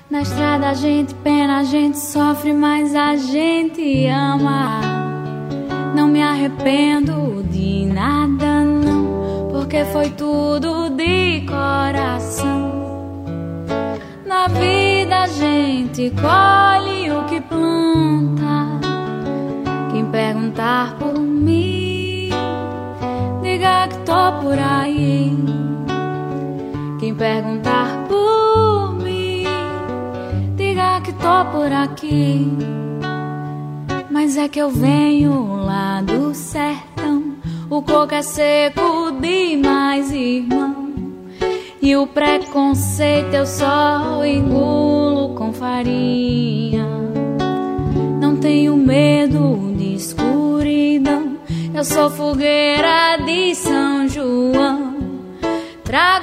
[0.09, 4.81] Na estrada a gente pena, a gente sofre, mas a gente ama.
[5.95, 12.71] Não me arrependo de nada, não, porque foi tudo de coração.
[14.25, 16.62] Na vida a gente colhe
[24.43, 25.31] por aí.
[26.99, 29.45] Quem perguntar por mim,
[30.55, 32.51] diga que tô por aqui.
[34.11, 37.35] Mas é que eu venho lá do sertão.
[37.69, 40.93] O coco é seco demais, irmão.
[41.81, 46.85] E o preconceito eu só engulo com farinha.
[48.19, 49.62] Não tenho medo.
[51.84, 54.95] Eu sou fogueira de São João.
[55.84, 56.22] Trago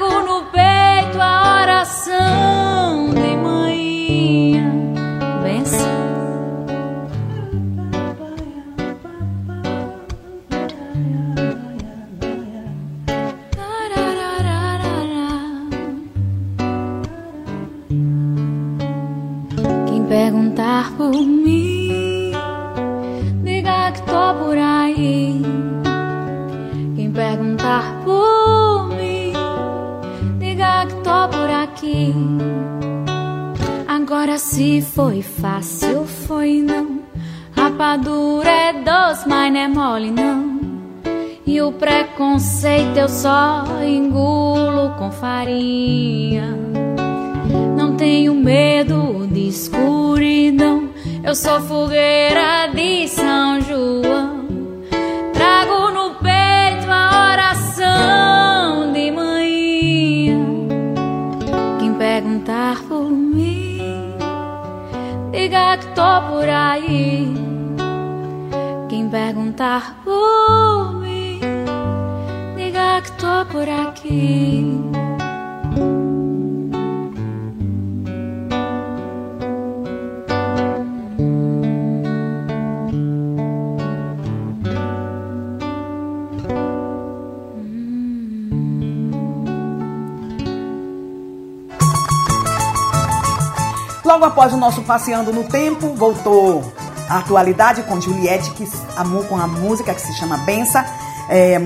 [94.91, 96.75] Passeando no Tempo, voltou
[97.09, 100.85] a atualidade com Juliette, que amou com a música que se chama Bença,
[101.29, 101.61] é,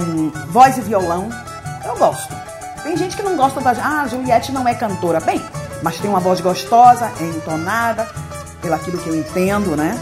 [0.51, 1.31] voz e violão.
[1.87, 2.37] Eu gosto.
[2.83, 3.71] Tem gente que não gosta da.
[3.71, 5.21] Ah, Juliette não é cantora.
[5.21, 5.43] Bem,
[5.83, 8.07] mas tem uma voz gostosa, é entonada,
[8.61, 9.99] pelo aquilo que eu entendo, né?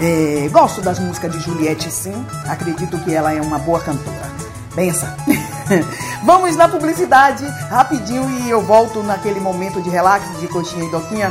[0.00, 2.24] É, gosto das músicas de Juliette, sim.
[2.48, 4.32] Acredito que ela é uma boa cantora.
[4.74, 5.14] Bença.
[6.24, 11.30] Vamos na publicidade rapidinho e eu volto naquele momento de relax, de coxinha e doquinha.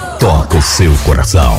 [0.21, 1.57] toca o seu coração.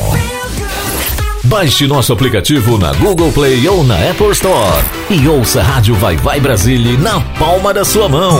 [1.43, 6.15] Baixe nosso aplicativo na Google Play ou na Apple Store e ouça a Rádio Vai
[6.15, 8.39] Vai Brasília na palma da sua mão.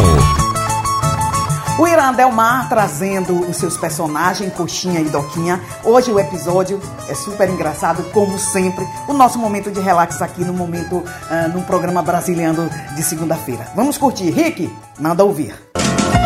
[1.77, 5.59] O Irã Delmar trazendo os seus personagens, Coxinha e Doquinha.
[5.83, 6.79] Hoje o episódio
[7.09, 8.87] é super engraçado, como sempre.
[9.09, 13.67] O nosso momento de relax aqui no momento, uh, no programa brasileiro de segunda-feira.
[13.75, 14.29] Vamos curtir.
[14.29, 15.53] Rick, manda ouvir.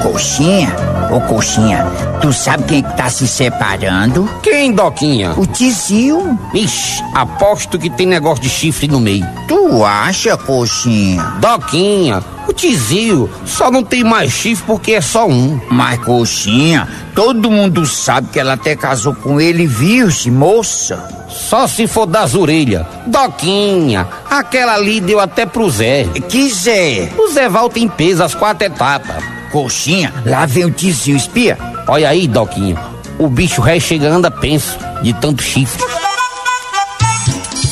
[0.04, 0.76] Coxinha?
[1.10, 1.86] Ô coxinha,
[2.22, 4.30] tu sabe quem que tá se separando?
[4.44, 5.32] Quem, Doquinha?
[5.38, 6.38] O tizio.
[6.54, 9.26] Ixi, aposto que tem negócio de chifre no meio.
[9.48, 11.24] Tu acha, coxinha?
[11.40, 15.60] Doquinha, o tizio só não tem mais chifre porque é só um.
[15.70, 21.08] Mas, coxinha, todo mundo sabe que ela até casou com ele, viu-se, moça?
[21.30, 22.86] Só se for das orelhas.
[23.06, 26.04] Doquinha, aquela ali deu até pro Zé.
[26.28, 27.10] Que Zé?
[27.18, 29.37] O Zé volta em peso as quatro etapas.
[29.52, 31.58] Coxinha, lá vem o tizio espia.
[31.88, 32.78] Olha aí, Doquinha.
[33.18, 35.84] O bicho ré chega anda penso, de tanto chifre.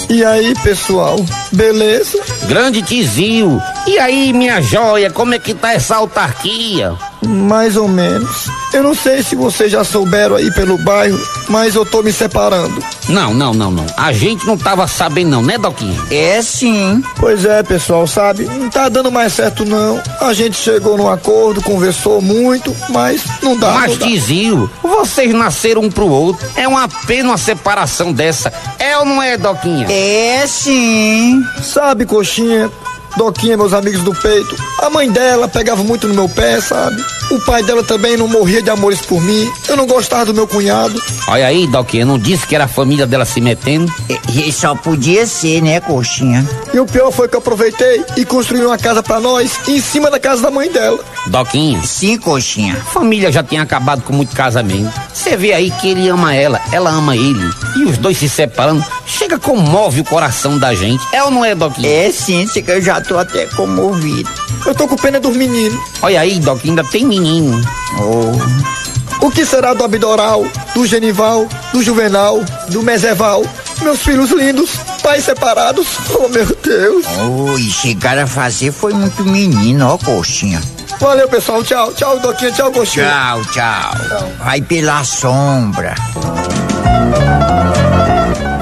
[0.09, 1.17] E aí, pessoal,
[1.51, 2.19] beleza?
[2.47, 3.61] Grande tizio.
[3.87, 6.93] E aí, minha joia, como é que tá essa autarquia?
[7.23, 8.47] Mais ou menos.
[8.75, 12.83] Eu não sei se vocês já souberam aí pelo bairro, mas eu tô me separando.
[13.07, 13.85] Não, não, não, não.
[13.95, 15.97] A gente não tava sabendo não, né, Doquinha?
[16.11, 17.01] É sim.
[17.15, 18.43] Pois é, pessoal, sabe?
[18.43, 20.03] Não tá dando mais certo não.
[20.19, 23.71] A gente chegou num acordo, conversou muito, mas não dá.
[23.71, 24.05] Mas, não dá.
[24.07, 26.45] tizio, vocês nasceram um pro outro.
[26.57, 28.51] É uma pena uma separação dessa.
[28.77, 29.87] É ou não é, Doquinha?
[29.89, 31.41] É sim.
[31.63, 32.69] Sabe, coxinha,
[33.15, 34.53] Doquinha, meus amigos do peito.
[34.81, 37.01] A mãe dela pegava muito no meu pé, sabe?
[37.31, 39.51] O pai dela também não morria de amores por mim.
[39.67, 41.01] Eu não gostava do meu cunhado.
[41.27, 43.91] Olha aí, Doquinha, não disse que era a família dela se metendo?
[44.09, 46.47] E, e só podia ser, né, coxinha?
[46.73, 50.11] E o pior foi que eu aproveitei e construí uma casa pra nós em cima
[50.11, 50.99] da casa da mãe dela.
[51.27, 51.81] Doquinha?
[51.83, 52.75] Sim, coxinha.
[52.75, 54.91] A família já tinha acabado com muito casamento.
[55.13, 57.49] Você vê aí que ele ama ela, ela ama ele.
[57.77, 61.03] E os dois se separando, chega comove o coração da gente.
[61.11, 61.89] É ou não é, Doquinha?
[61.89, 64.29] É sim, que eu já tô até comovido.
[64.65, 65.79] Eu tô com pena dos meninos.
[66.01, 67.61] Olha aí, Doquinha, ainda tem menino.
[67.99, 69.25] Oh.
[69.25, 73.43] O que será do Abdoral, do Genival, do Juvenal, do Meseval?
[73.81, 74.71] Meus filhos lindos,
[75.01, 75.87] pais separados.
[76.11, 77.05] Oh, meu Deus.
[77.19, 80.61] Oh, e chegaram a fazer foi muito menino, ó, coxinha.
[80.99, 81.63] Valeu, pessoal.
[81.63, 81.93] Tchau.
[81.93, 82.51] Tchau, Doquinha.
[82.51, 83.09] Tchau, coxinha.
[83.09, 84.31] Tchau, tchau.
[84.39, 85.95] Vai pela sombra.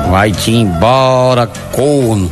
[0.09, 2.31] Vai-te embora, corno.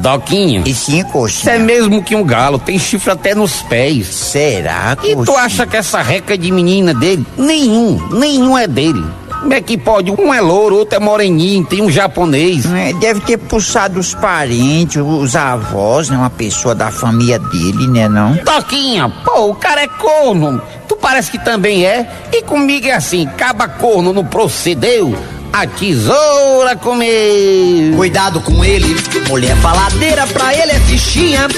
[0.00, 0.62] Doquinha.
[0.66, 1.44] E sim, coxinha.
[1.44, 4.06] Você é mesmo que um galo, tem chifre até nos pés.
[4.08, 5.38] Será, E tu coxinha?
[5.38, 7.26] acha que essa reca de menina dele?
[7.36, 9.04] Nenhum, nenhum é dele.
[9.40, 10.10] Como é que pode?
[10.10, 12.66] Um é louro, outro é moreninho, tem um japonês.
[12.74, 16.16] É, deve ter pulsado os parentes, os avós, né?
[16.18, 18.36] Uma pessoa da família dele, né, não?
[18.36, 20.60] Toquinha, pô, o cara é corno.
[20.86, 22.06] Tu parece que também é.
[22.30, 25.14] E comigo é assim, caba corno não procedeu.
[25.52, 27.96] A tesoura comeu.
[27.96, 28.94] Cuidado com ele,
[29.28, 31.48] mulher faladeira pra ele é fichinha.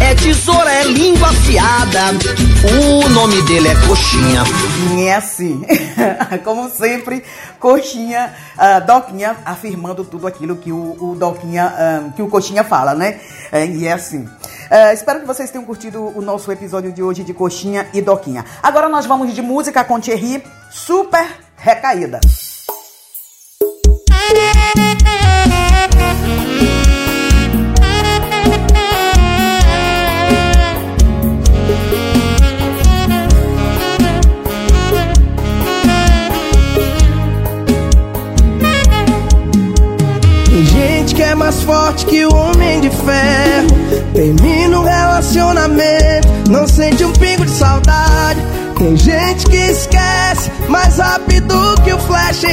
[0.00, 2.00] É tesoura, é língua afiada.
[3.04, 4.42] O nome dele é coxinha.
[5.04, 5.64] É assim,
[6.44, 7.24] como sempre,
[7.58, 12.94] Coxinha, ah, Doquinha afirmando tudo aquilo que o, o Doquinha, ah, que o Coxinha fala,
[12.94, 13.20] né?
[13.50, 14.28] É, e é assim.
[14.70, 18.44] Ah, espero que vocês tenham curtido o nosso episódio de hoje de Coxinha e Doquinha.
[18.62, 22.20] Agora nós vamos de música com Thierry, super recaída.
[41.82, 43.66] Forte que o homem de ferro.
[44.14, 48.40] Termina o relacionamento, não sente um pingo de saudade.
[48.78, 52.44] Tem gente que esquece mais rápido que o flash.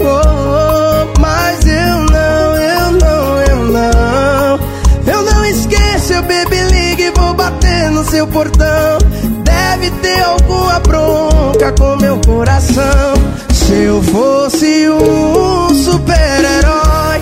[0.00, 4.60] Oh, oh, mas eu não, eu não, eu não.
[5.06, 8.98] Eu não esqueço, eu baby ligue e vou bater no seu portão.
[9.42, 13.14] Deve ter alguma bronca com meu coração.
[13.52, 17.20] Se eu fosse um super-herói,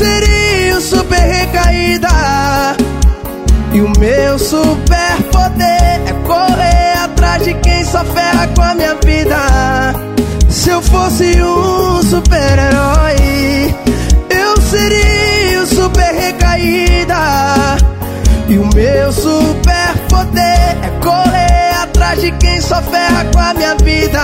[0.00, 2.08] seria super recaída.
[3.72, 8.94] E o meu super poder é correr atrás de quem só ferra com a minha
[9.04, 9.36] vida.
[10.48, 13.74] Se eu fosse um super-herói,
[14.30, 17.76] eu seria super recaída.
[18.48, 23.76] E o meu super poder é correr atrás de quem só ferra com a minha
[23.76, 24.20] vida.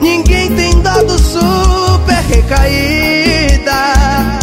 [0.00, 4.41] Ninguém tem dó do super recaída.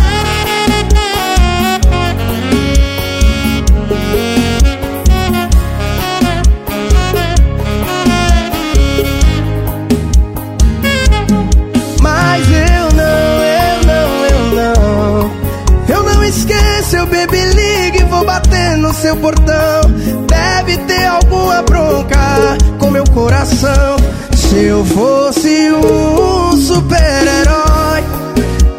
[19.09, 19.81] Seu portão.
[20.27, 23.97] Deve ter alguma bronca com meu coração.
[24.35, 28.03] Se eu fosse um super-herói,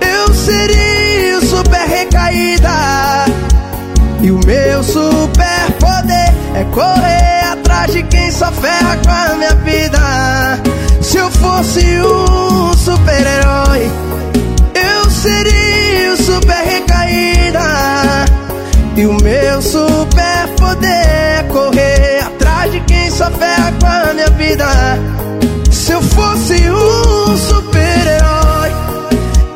[0.01, 3.25] eu seria o super recaída.
[4.23, 9.55] E o meu super poder é correr atrás de quem só ferra com a minha
[9.57, 10.61] vida.
[11.03, 13.91] Se eu fosse um super-herói,
[14.75, 18.00] eu seria o super recaída.
[19.01, 24.29] E o meu super poder é correr atrás de quem só ferra com a minha
[24.33, 24.67] vida.
[25.71, 28.71] Se eu fosse um super-herói,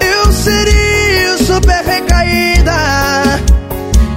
[0.01, 2.73] eu seria o super recaída.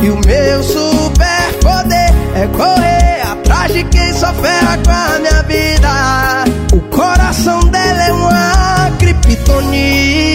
[0.02, 5.44] E o meu super poder é correr atrás de quem só ferra com a minha
[5.44, 6.46] vida.
[6.72, 10.27] O coração dela é uma criptonita.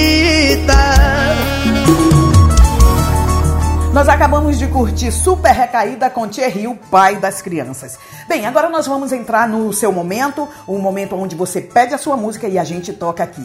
[4.03, 7.97] Nós acabamos de curtir Super Recaída com Thierry, o pai das crianças.
[8.27, 12.17] Bem, agora nós vamos entrar no seu momento, o momento onde você pede a sua
[12.17, 13.41] música e a gente toca aqui.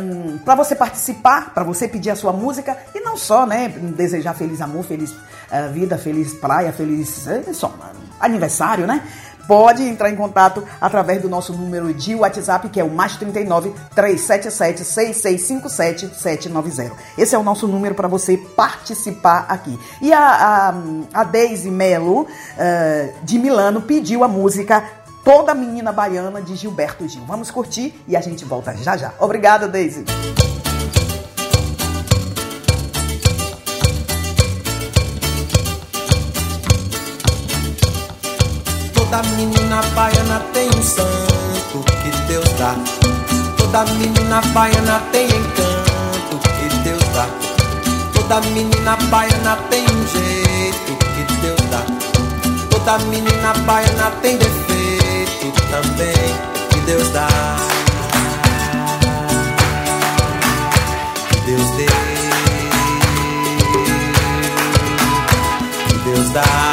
[0.00, 4.34] Um, para você participar, para você pedir a sua música e não só, né, desejar
[4.34, 7.74] feliz amor, feliz uh, vida, feliz praia, feliz uh, só,
[8.20, 9.02] aniversário, né?
[9.52, 13.74] Pode entrar em contato através do nosso número de WhatsApp, que é o mais 39
[13.94, 16.96] 377 6657 790.
[17.18, 19.78] Esse é o nosso número para você participar aqui.
[20.00, 20.72] E a,
[21.12, 22.26] a, a Deise Melo, uh,
[23.22, 24.82] de Milano, pediu a música
[25.22, 27.22] Toda Menina Baiana, de Gilberto Gil.
[27.26, 29.12] Vamos curtir e a gente volta já já.
[29.20, 30.02] Obrigada, Deise.
[39.12, 42.74] Toda menina baiana tem um santo que Deus dá.
[43.58, 47.26] Toda menina baiana tem encanto que Deus dá.
[48.14, 51.84] Toda menina baiana tem um jeito que Deus dá.
[52.70, 56.34] Toda menina baiana tem defeito também
[56.70, 57.28] que Deus dá.
[61.44, 61.86] Deus dê.
[66.02, 66.71] Deus dá.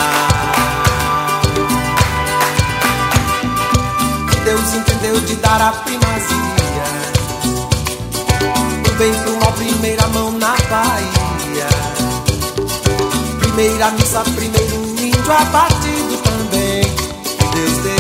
[4.50, 6.84] Deus entendeu de dar a primazia.
[8.84, 11.68] Do bem pro mal, primeira mão na Bahia.
[13.42, 16.82] Primeira missa, primeiro índio abatido também.
[17.54, 17.94] Deus deu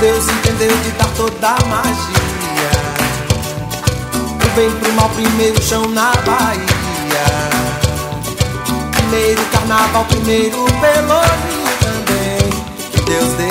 [0.00, 2.70] Deus entendeu de dar toda a magia.
[4.38, 6.62] Do bem pro mal, primeiro chão na Bahia.
[8.92, 11.51] Primeiro carnaval, primeiro pelourinho
[13.12, 13.48] Deus dê.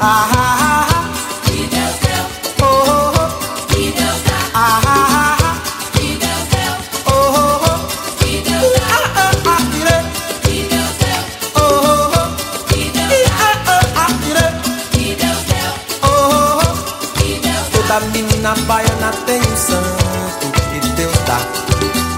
[0.00, 1.04] Ah, ah, ah,
[1.44, 2.24] que Deus deu.
[2.62, 3.28] Oh, oh, oh.
[3.74, 4.36] Que Deus dá.
[4.54, 5.56] Ah, ah, ah,
[5.92, 6.72] que Deus deu.
[7.06, 7.78] oh, oh, oh.
[8.20, 8.86] Que Deus dá.
[8.96, 10.02] Ah, ah, ah, tirei.
[10.44, 11.20] Que Deus deu.
[11.56, 12.28] Oh, oh, oh.
[12.68, 13.34] Que Deus dá.
[13.46, 14.52] ah, ah, ah, tirei.
[14.92, 15.70] Que Deus deu.
[16.02, 16.74] Oh, oh, oh.
[17.18, 17.78] Que Deus dá.
[17.82, 21.38] Toda menina baiana tem um santo que Deus dá.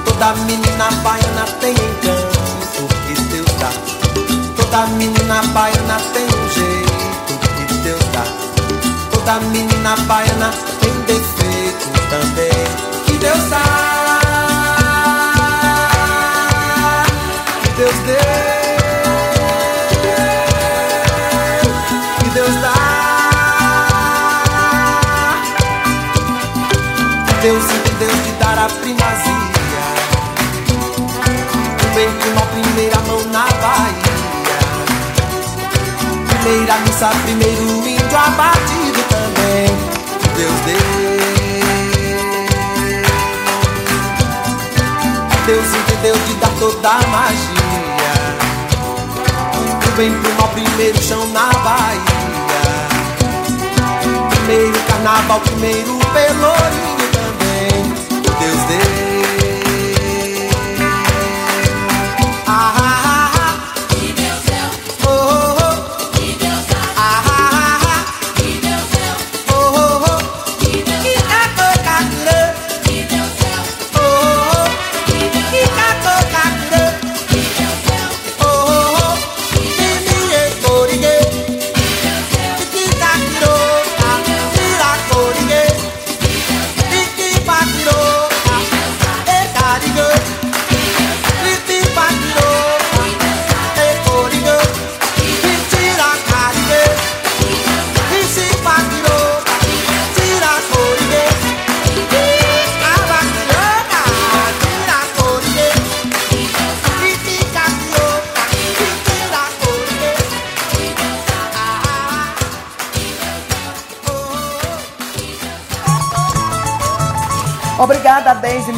[0.05, 1.75] Toda menina baiana tem
[4.73, 6.93] Toda menina baiana tem um jeito
[7.69, 8.25] que Deus dá.
[9.11, 10.51] Toda menina baiana
[10.81, 12.65] tem defeito também
[13.05, 13.61] que Deus dá.
[17.63, 18.17] Que Deus deu.
[22.33, 22.73] Deus dá.
[27.43, 27.82] Deus
[36.43, 39.69] Primeira missa, primeiro índio abatido também.
[40.37, 40.77] Deus deu
[45.47, 48.13] Deus entendeu de dar toda a magia.
[49.85, 52.01] Do bem pro mal, primeiro chão na Bahia.
[54.31, 57.95] Primeiro carnaval, primeiro pelourinho também.
[58.41, 59.02] Deus deu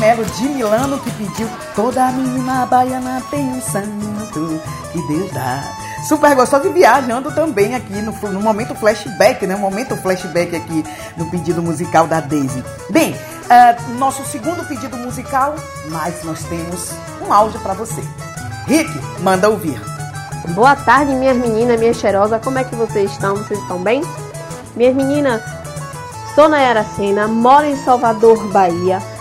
[0.05, 4.61] Melo de Milano que pediu Toda menina baiana tem um santo
[4.93, 5.65] que Deus dá.
[6.07, 9.57] Super gostoso e viajando também aqui no, no momento flashback, né?
[9.57, 10.85] Momento flashback aqui
[11.17, 12.63] no pedido musical da Deise.
[12.91, 13.17] Bem,
[13.49, 15.55] eh, nosso segundo pedido musical,
[15.89, 16.91] mas nós temos
[17.27, 18.05] um áudio para você.
[18.67, 19.81] Rick, manda ouvir.
[20.51, 22.39] Boa tarde, minhas meninas, minha cheirosa.
[22.39, 23.37] Como é que vocês estão?
[23.37, 24.03] Vocês estão bem?
[24.77, 25.41] Minhas meninas,
[26.35, 29.14] sou Nayara Sena, moro em Salvador, Bahia.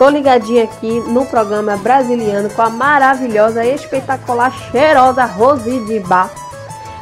[0.00, 6.30] Tô ligadinha aqui no programa Brasiliano com a maravilhosa, espetacular, cheirosa Rose de Bar.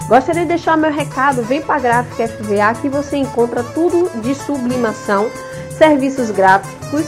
[0.08, 4.34] Gostaria de deixar meu recado, vem para a Gráfica FVA que você encontra tudo de
[4.34, 5.30] sublimação,
[5.78, 7.06] serviços gráficos,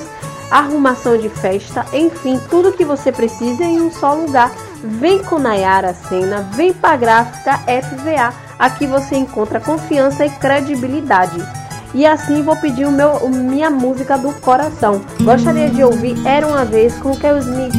[0.49, 4.53] arrumação de festa, enfim, tudo que você precisa em um só lugar.
[4.85, 8.33] Vem com Nayara Sena, vem para a Gráfica FVA.
[8.57, 11.45] Aqui você encontra confiança e credibilidade.
[11.93, 15.01] E assim vou pedir o meu, minha música do coração.
[15.23, 17.75] Gostaria de ouvir Era uma Vez com Kel Smith.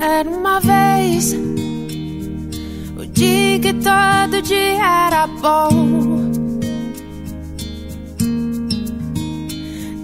[0.00, 1.32] Era uma vez
[2.96, 6.12] o dia que todo dia era bom.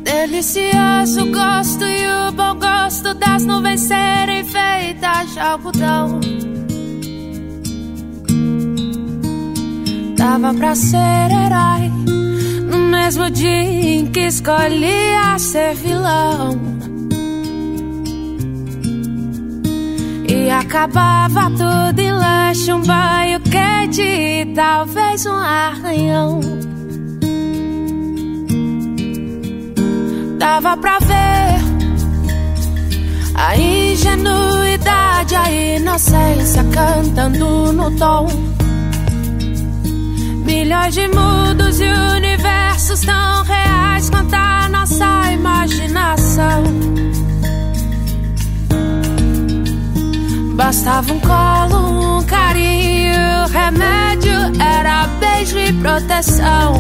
[0.05, 6.21] Delicioso o gosto e o bom gosto das nuvens serem feitas de algodão.
[10.31, 11.89] Dava pra ser herói
[12.71, 16.61] no mesmo dia em que escolhia ser vilão.
[20.29, 26.41] E acabava tudo em lanche, um banho quente e talvez um arranhão.
[30.39, 31.59] Dava pra ver
[33.35, 38.48] a ingenuidade, a inocência cantando no tom.
[40.49, 46.63] Milhões de mundos e universos tão reais quanto a nossa imaginação.
[50.55, 56.73] Bastava um colo, um carinho, remédio era beijo e proteção.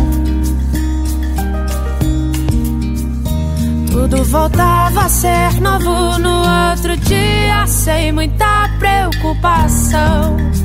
[3.92, 10.57] Tudo voltava a ser novo no outro dia, sem muita preocupação.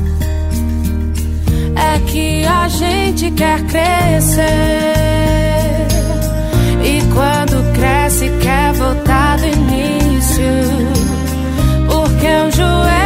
[1.76, 4.44] É que a gente quer crescer.
[6.84, 10.44] E quando cresce, quer voltar do início.
[11.88, 13.03] Porque um joelho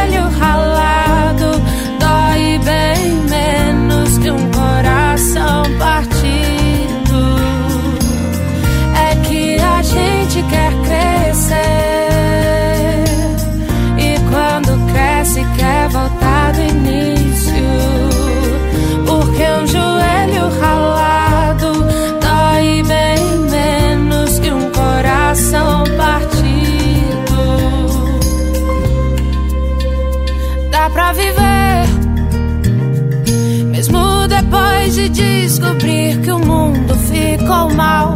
[37.79, 38.15] ficou mal.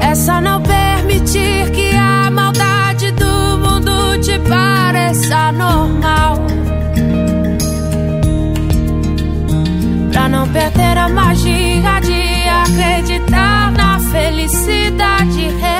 [0.00, 6.38] É só não permitir que a maldade do mundo te pareça normal.
[10.10, 15.75] Pra não perder a magia de acreditar na felicidade real.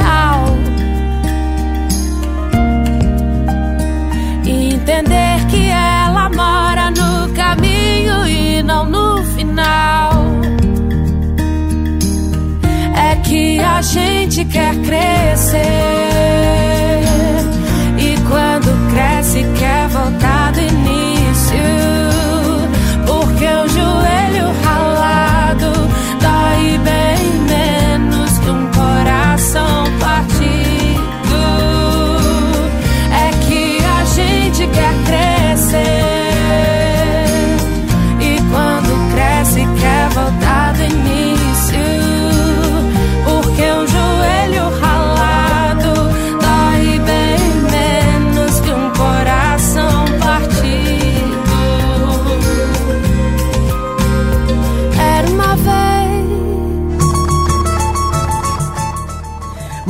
[14.56, 15.15] Quer crescer.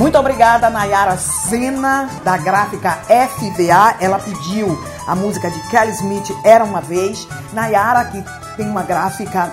[0.06, 3.96] Muito obrigada, Nayara Sena, da gráfica FBA.
[4.00, 7.26] Ela pediu a música de Kelly Smith, Era Uma Vez.
[7.52, 8.24] Nayara, que
[8.56, 9.52] tem uma gráfica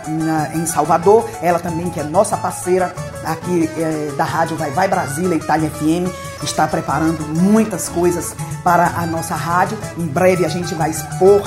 [0.53, 2.93] em Salvador, ela também, que é nossa parceira
[3.25, 6.07] aqui eh, da rádio Vai Vai Brasília, Itália FM,
[6.43, 9.75] está preparando muitas coisas para a nossa rádio.
[9.97, 11.41] Em breve a gente vai expor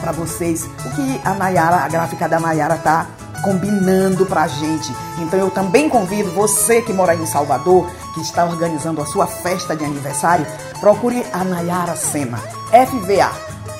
[0.00, 3.06] para vocês o que a Nayara, a gráfica da Nayara, está
[3.42, 4.94] combinando pra gente.
[5.18, 9.76] Então eu também convido você que mora em Salvador, que está organizando a sua festa
[9.76, 10.46] de aniversário,
[10.80, 12.38] procure a Nayara Sena,
[12.68, 13.30] FVA.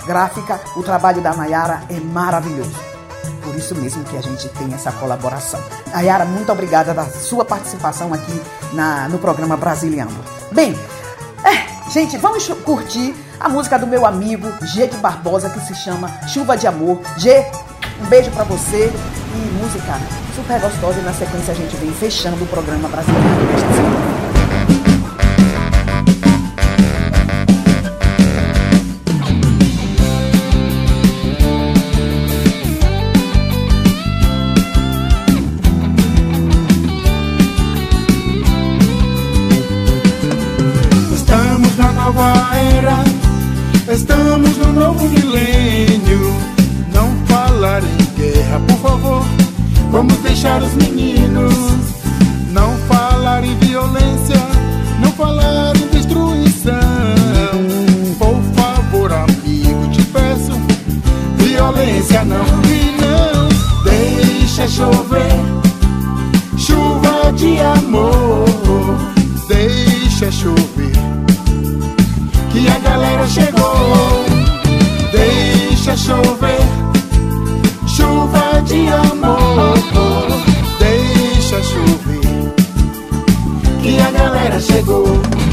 [0.06, 2.90] Gráfica, o trabalho da Nayara é maravilhoso.
[3.42, 5.60] Por isso mesmo que a gente tem essa colaboração.
[5.92, 8.40] Nayara, muito obrigada da sua participação aqui
[8.72, 10.24] na, no programa Brasiliano.
[10.52, 10.78] Bem,
[11.44, 16.10] é, gente, vamos curtir a música do meu amigo G de Barbosa que se chama
[16.28, 17.00] Chuva de Amor.
[17.16, 17.44] G,
[18.02, 18.92] um beijo pra você
[19.34, 19.98] e música
[20.34, 23.99] super gostosa e na sequência a gente vem fechando o programa Brasiliano desta semana.
[84.50, 85.49] primavera chegou.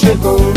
[0.00, 0.49] Chegou.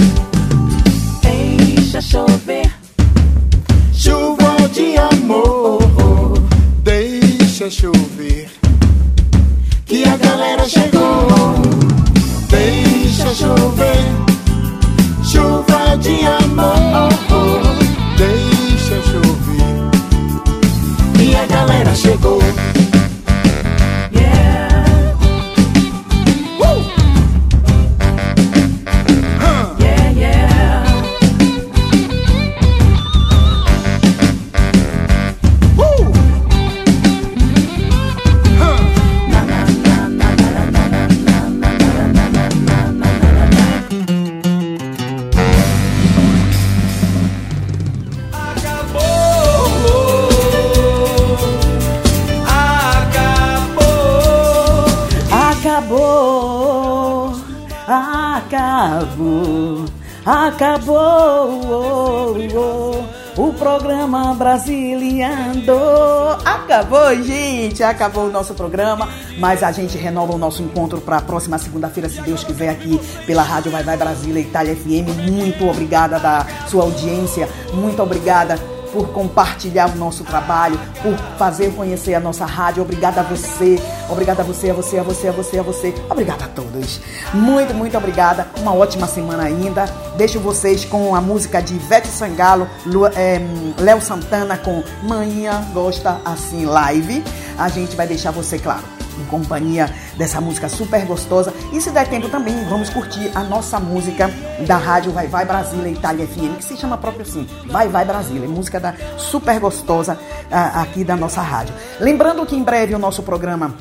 [67.83, 71.57] Gente, acabou o nosso programa, mas a gente renova o nosso encontro para a próxima
[71.57, 75.29] segunda-feira, se Deus quiser, aqui pela Rádio Vai Vai Brasília Itália FM.
[75.29, 78.57] Muito obrigada da sua audiência, muito obrigada
[78.93, 82.83] por compartilhar o nosso trabalho, por fazer conhecer a nossa rádio.
[82.83, 85.95] Obrigada a você, obrigada a você, a você, a você, a você, a você.
[86.09, 87.01] Obrigada a todos.
[87.33, 88.47] Muito, muito obrigada.
[88.59, 89.85] Uma ótima semana ainda.
[90.15, 92.67] Deixo vocês com a música de Ivete Sangalo,
[93.15, 93.41] é,
[93.79, 97.23] Léo Santana com Manhã Gosta Assim Live.
[97.57, 98.83] A gente vai deixar você, claro,
[99.19, 101.53] em companhia dessa música super gostosa.
[101.71, 104.29] E se der tempo também, vamos curtir a nossa música
[104.65, 108.47] da rádio Vai Vai Brasília Itália FM, que se chama próprio assim, Vai Vai Brasília,
[108.47, 110.17] música da super gostosa
[110.51, 111.73] aqui da nossa rádio.
[111.99, 113.75] Lembrando que em breve o nosso programa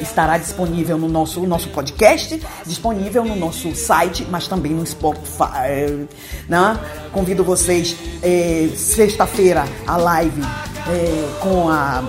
[0.00, 6.08] estará disponível no nosso, nosso podcast, disponível no nosso site, mas também no Spotify.
[6.48, 6.78] Né?
[7.12, 10.42] Convido vocês, eh, sexta-feira, a live
[10.88, 12.02] eh, com a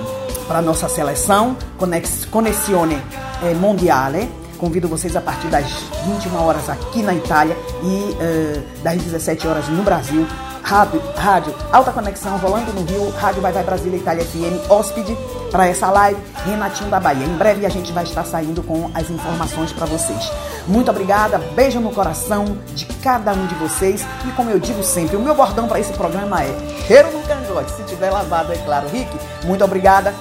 [0.51, 3.01] para nossa seleção Conex- Connessione
[3.41, 4.29] eh, Mondiale.
[4.57, 5.65] Convido vocês a partir das
[6.05, 10.27] 21 horas aqui na Itália e eh, das 17 horas no Brasil.
[10.61, 15.17] Rádio, rádio Alta Conexão rolando no Rio, Rádio Vai Vai Brasília Itália FM, hóspede
[15.49, 17.25] para essa live, Renatinho da Bahia.
[17.25, 20.31] Em breve a gente vai estar saindo com as informações para vocês.
[20.67, 25.15] Muito obrigada, beijo no coração de cada um de vocês e como eu digo sempre,
[25.15, 26.55] o meu bordão para esse programa é
[26.87, 28.87] cheiro no cangote, se tiver lavado é claro.
[28.89, 29.09] Rick,
[29.45, 30.13] muito obrigada.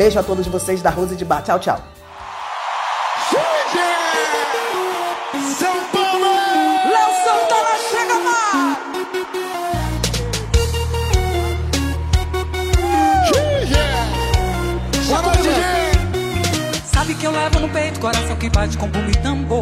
[0.00, 1.42] Beijo a todos vocês da Rose de Bar.
[1.42, 1.78] Tchau, tchau.
[5.58, 6.32] São Paulo!
[6.88, 8.40] Léo Santana chega lá!
[16.86, 19.60] Sabe que eu levo no peito, coração que bate com bumbo e tambor.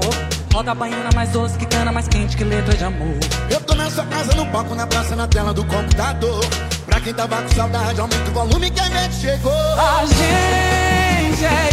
[0.55, 3.19] Roda a baiana mais doce que cana, mais quente que letra de amor.
[3.51, 6.45] Eu tô na sua casa, no palco, na praça, na tela do computador.
[6.89, 9.53] Pra quem tava com saudade, aumenta o volume que a gente chegou.
[9.53, 11.69] A gente é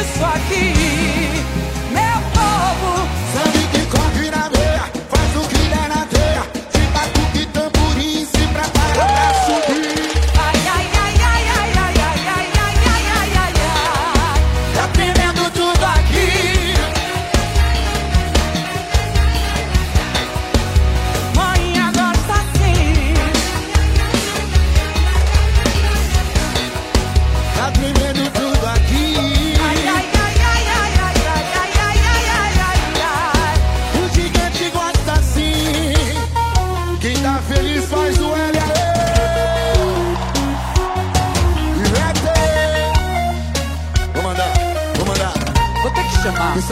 [0.00, 0.72] isso aqui,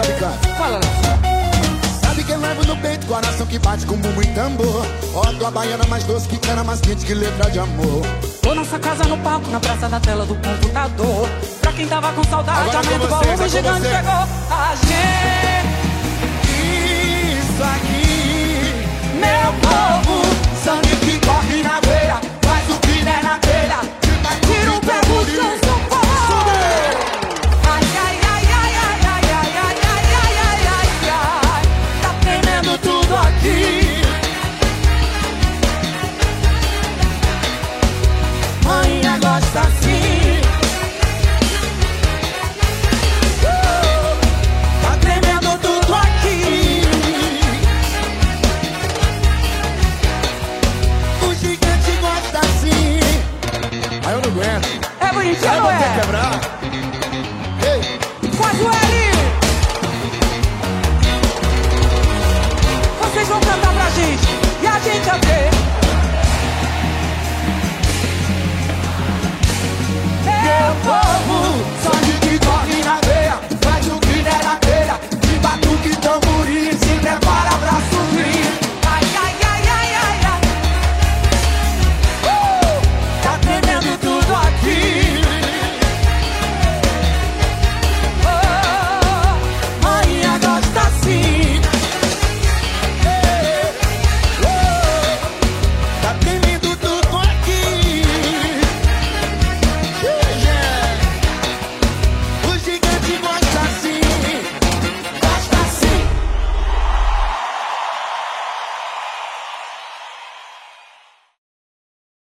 [0.01, 0.49] sabe canta.
[0.57, 2.01] Fala, Léo.
[2.01, 4.87] Sabe quem levo no peito, coração que bate com bumbo e tambor.
[5.15, 8.03] Ó, tua baiana mais doce que cana mais quente que letra de amor.
[8.43, 11.29] Tô nossa casa no palco, na praça da tela do computador.
[11.61, 13.89] Pra quem tava com saudade, Agora aumenta o volume, gigante você.
[13.97, 14.29] chegou.
[14.51, 15.71] A gente,
[17.39, 20.23] Isso aqui, meu povo,
[20.65, 23.81] sangue que corre na veia, faz o que der na telha.
[24.47, 25.70] Tira o pé do sangue.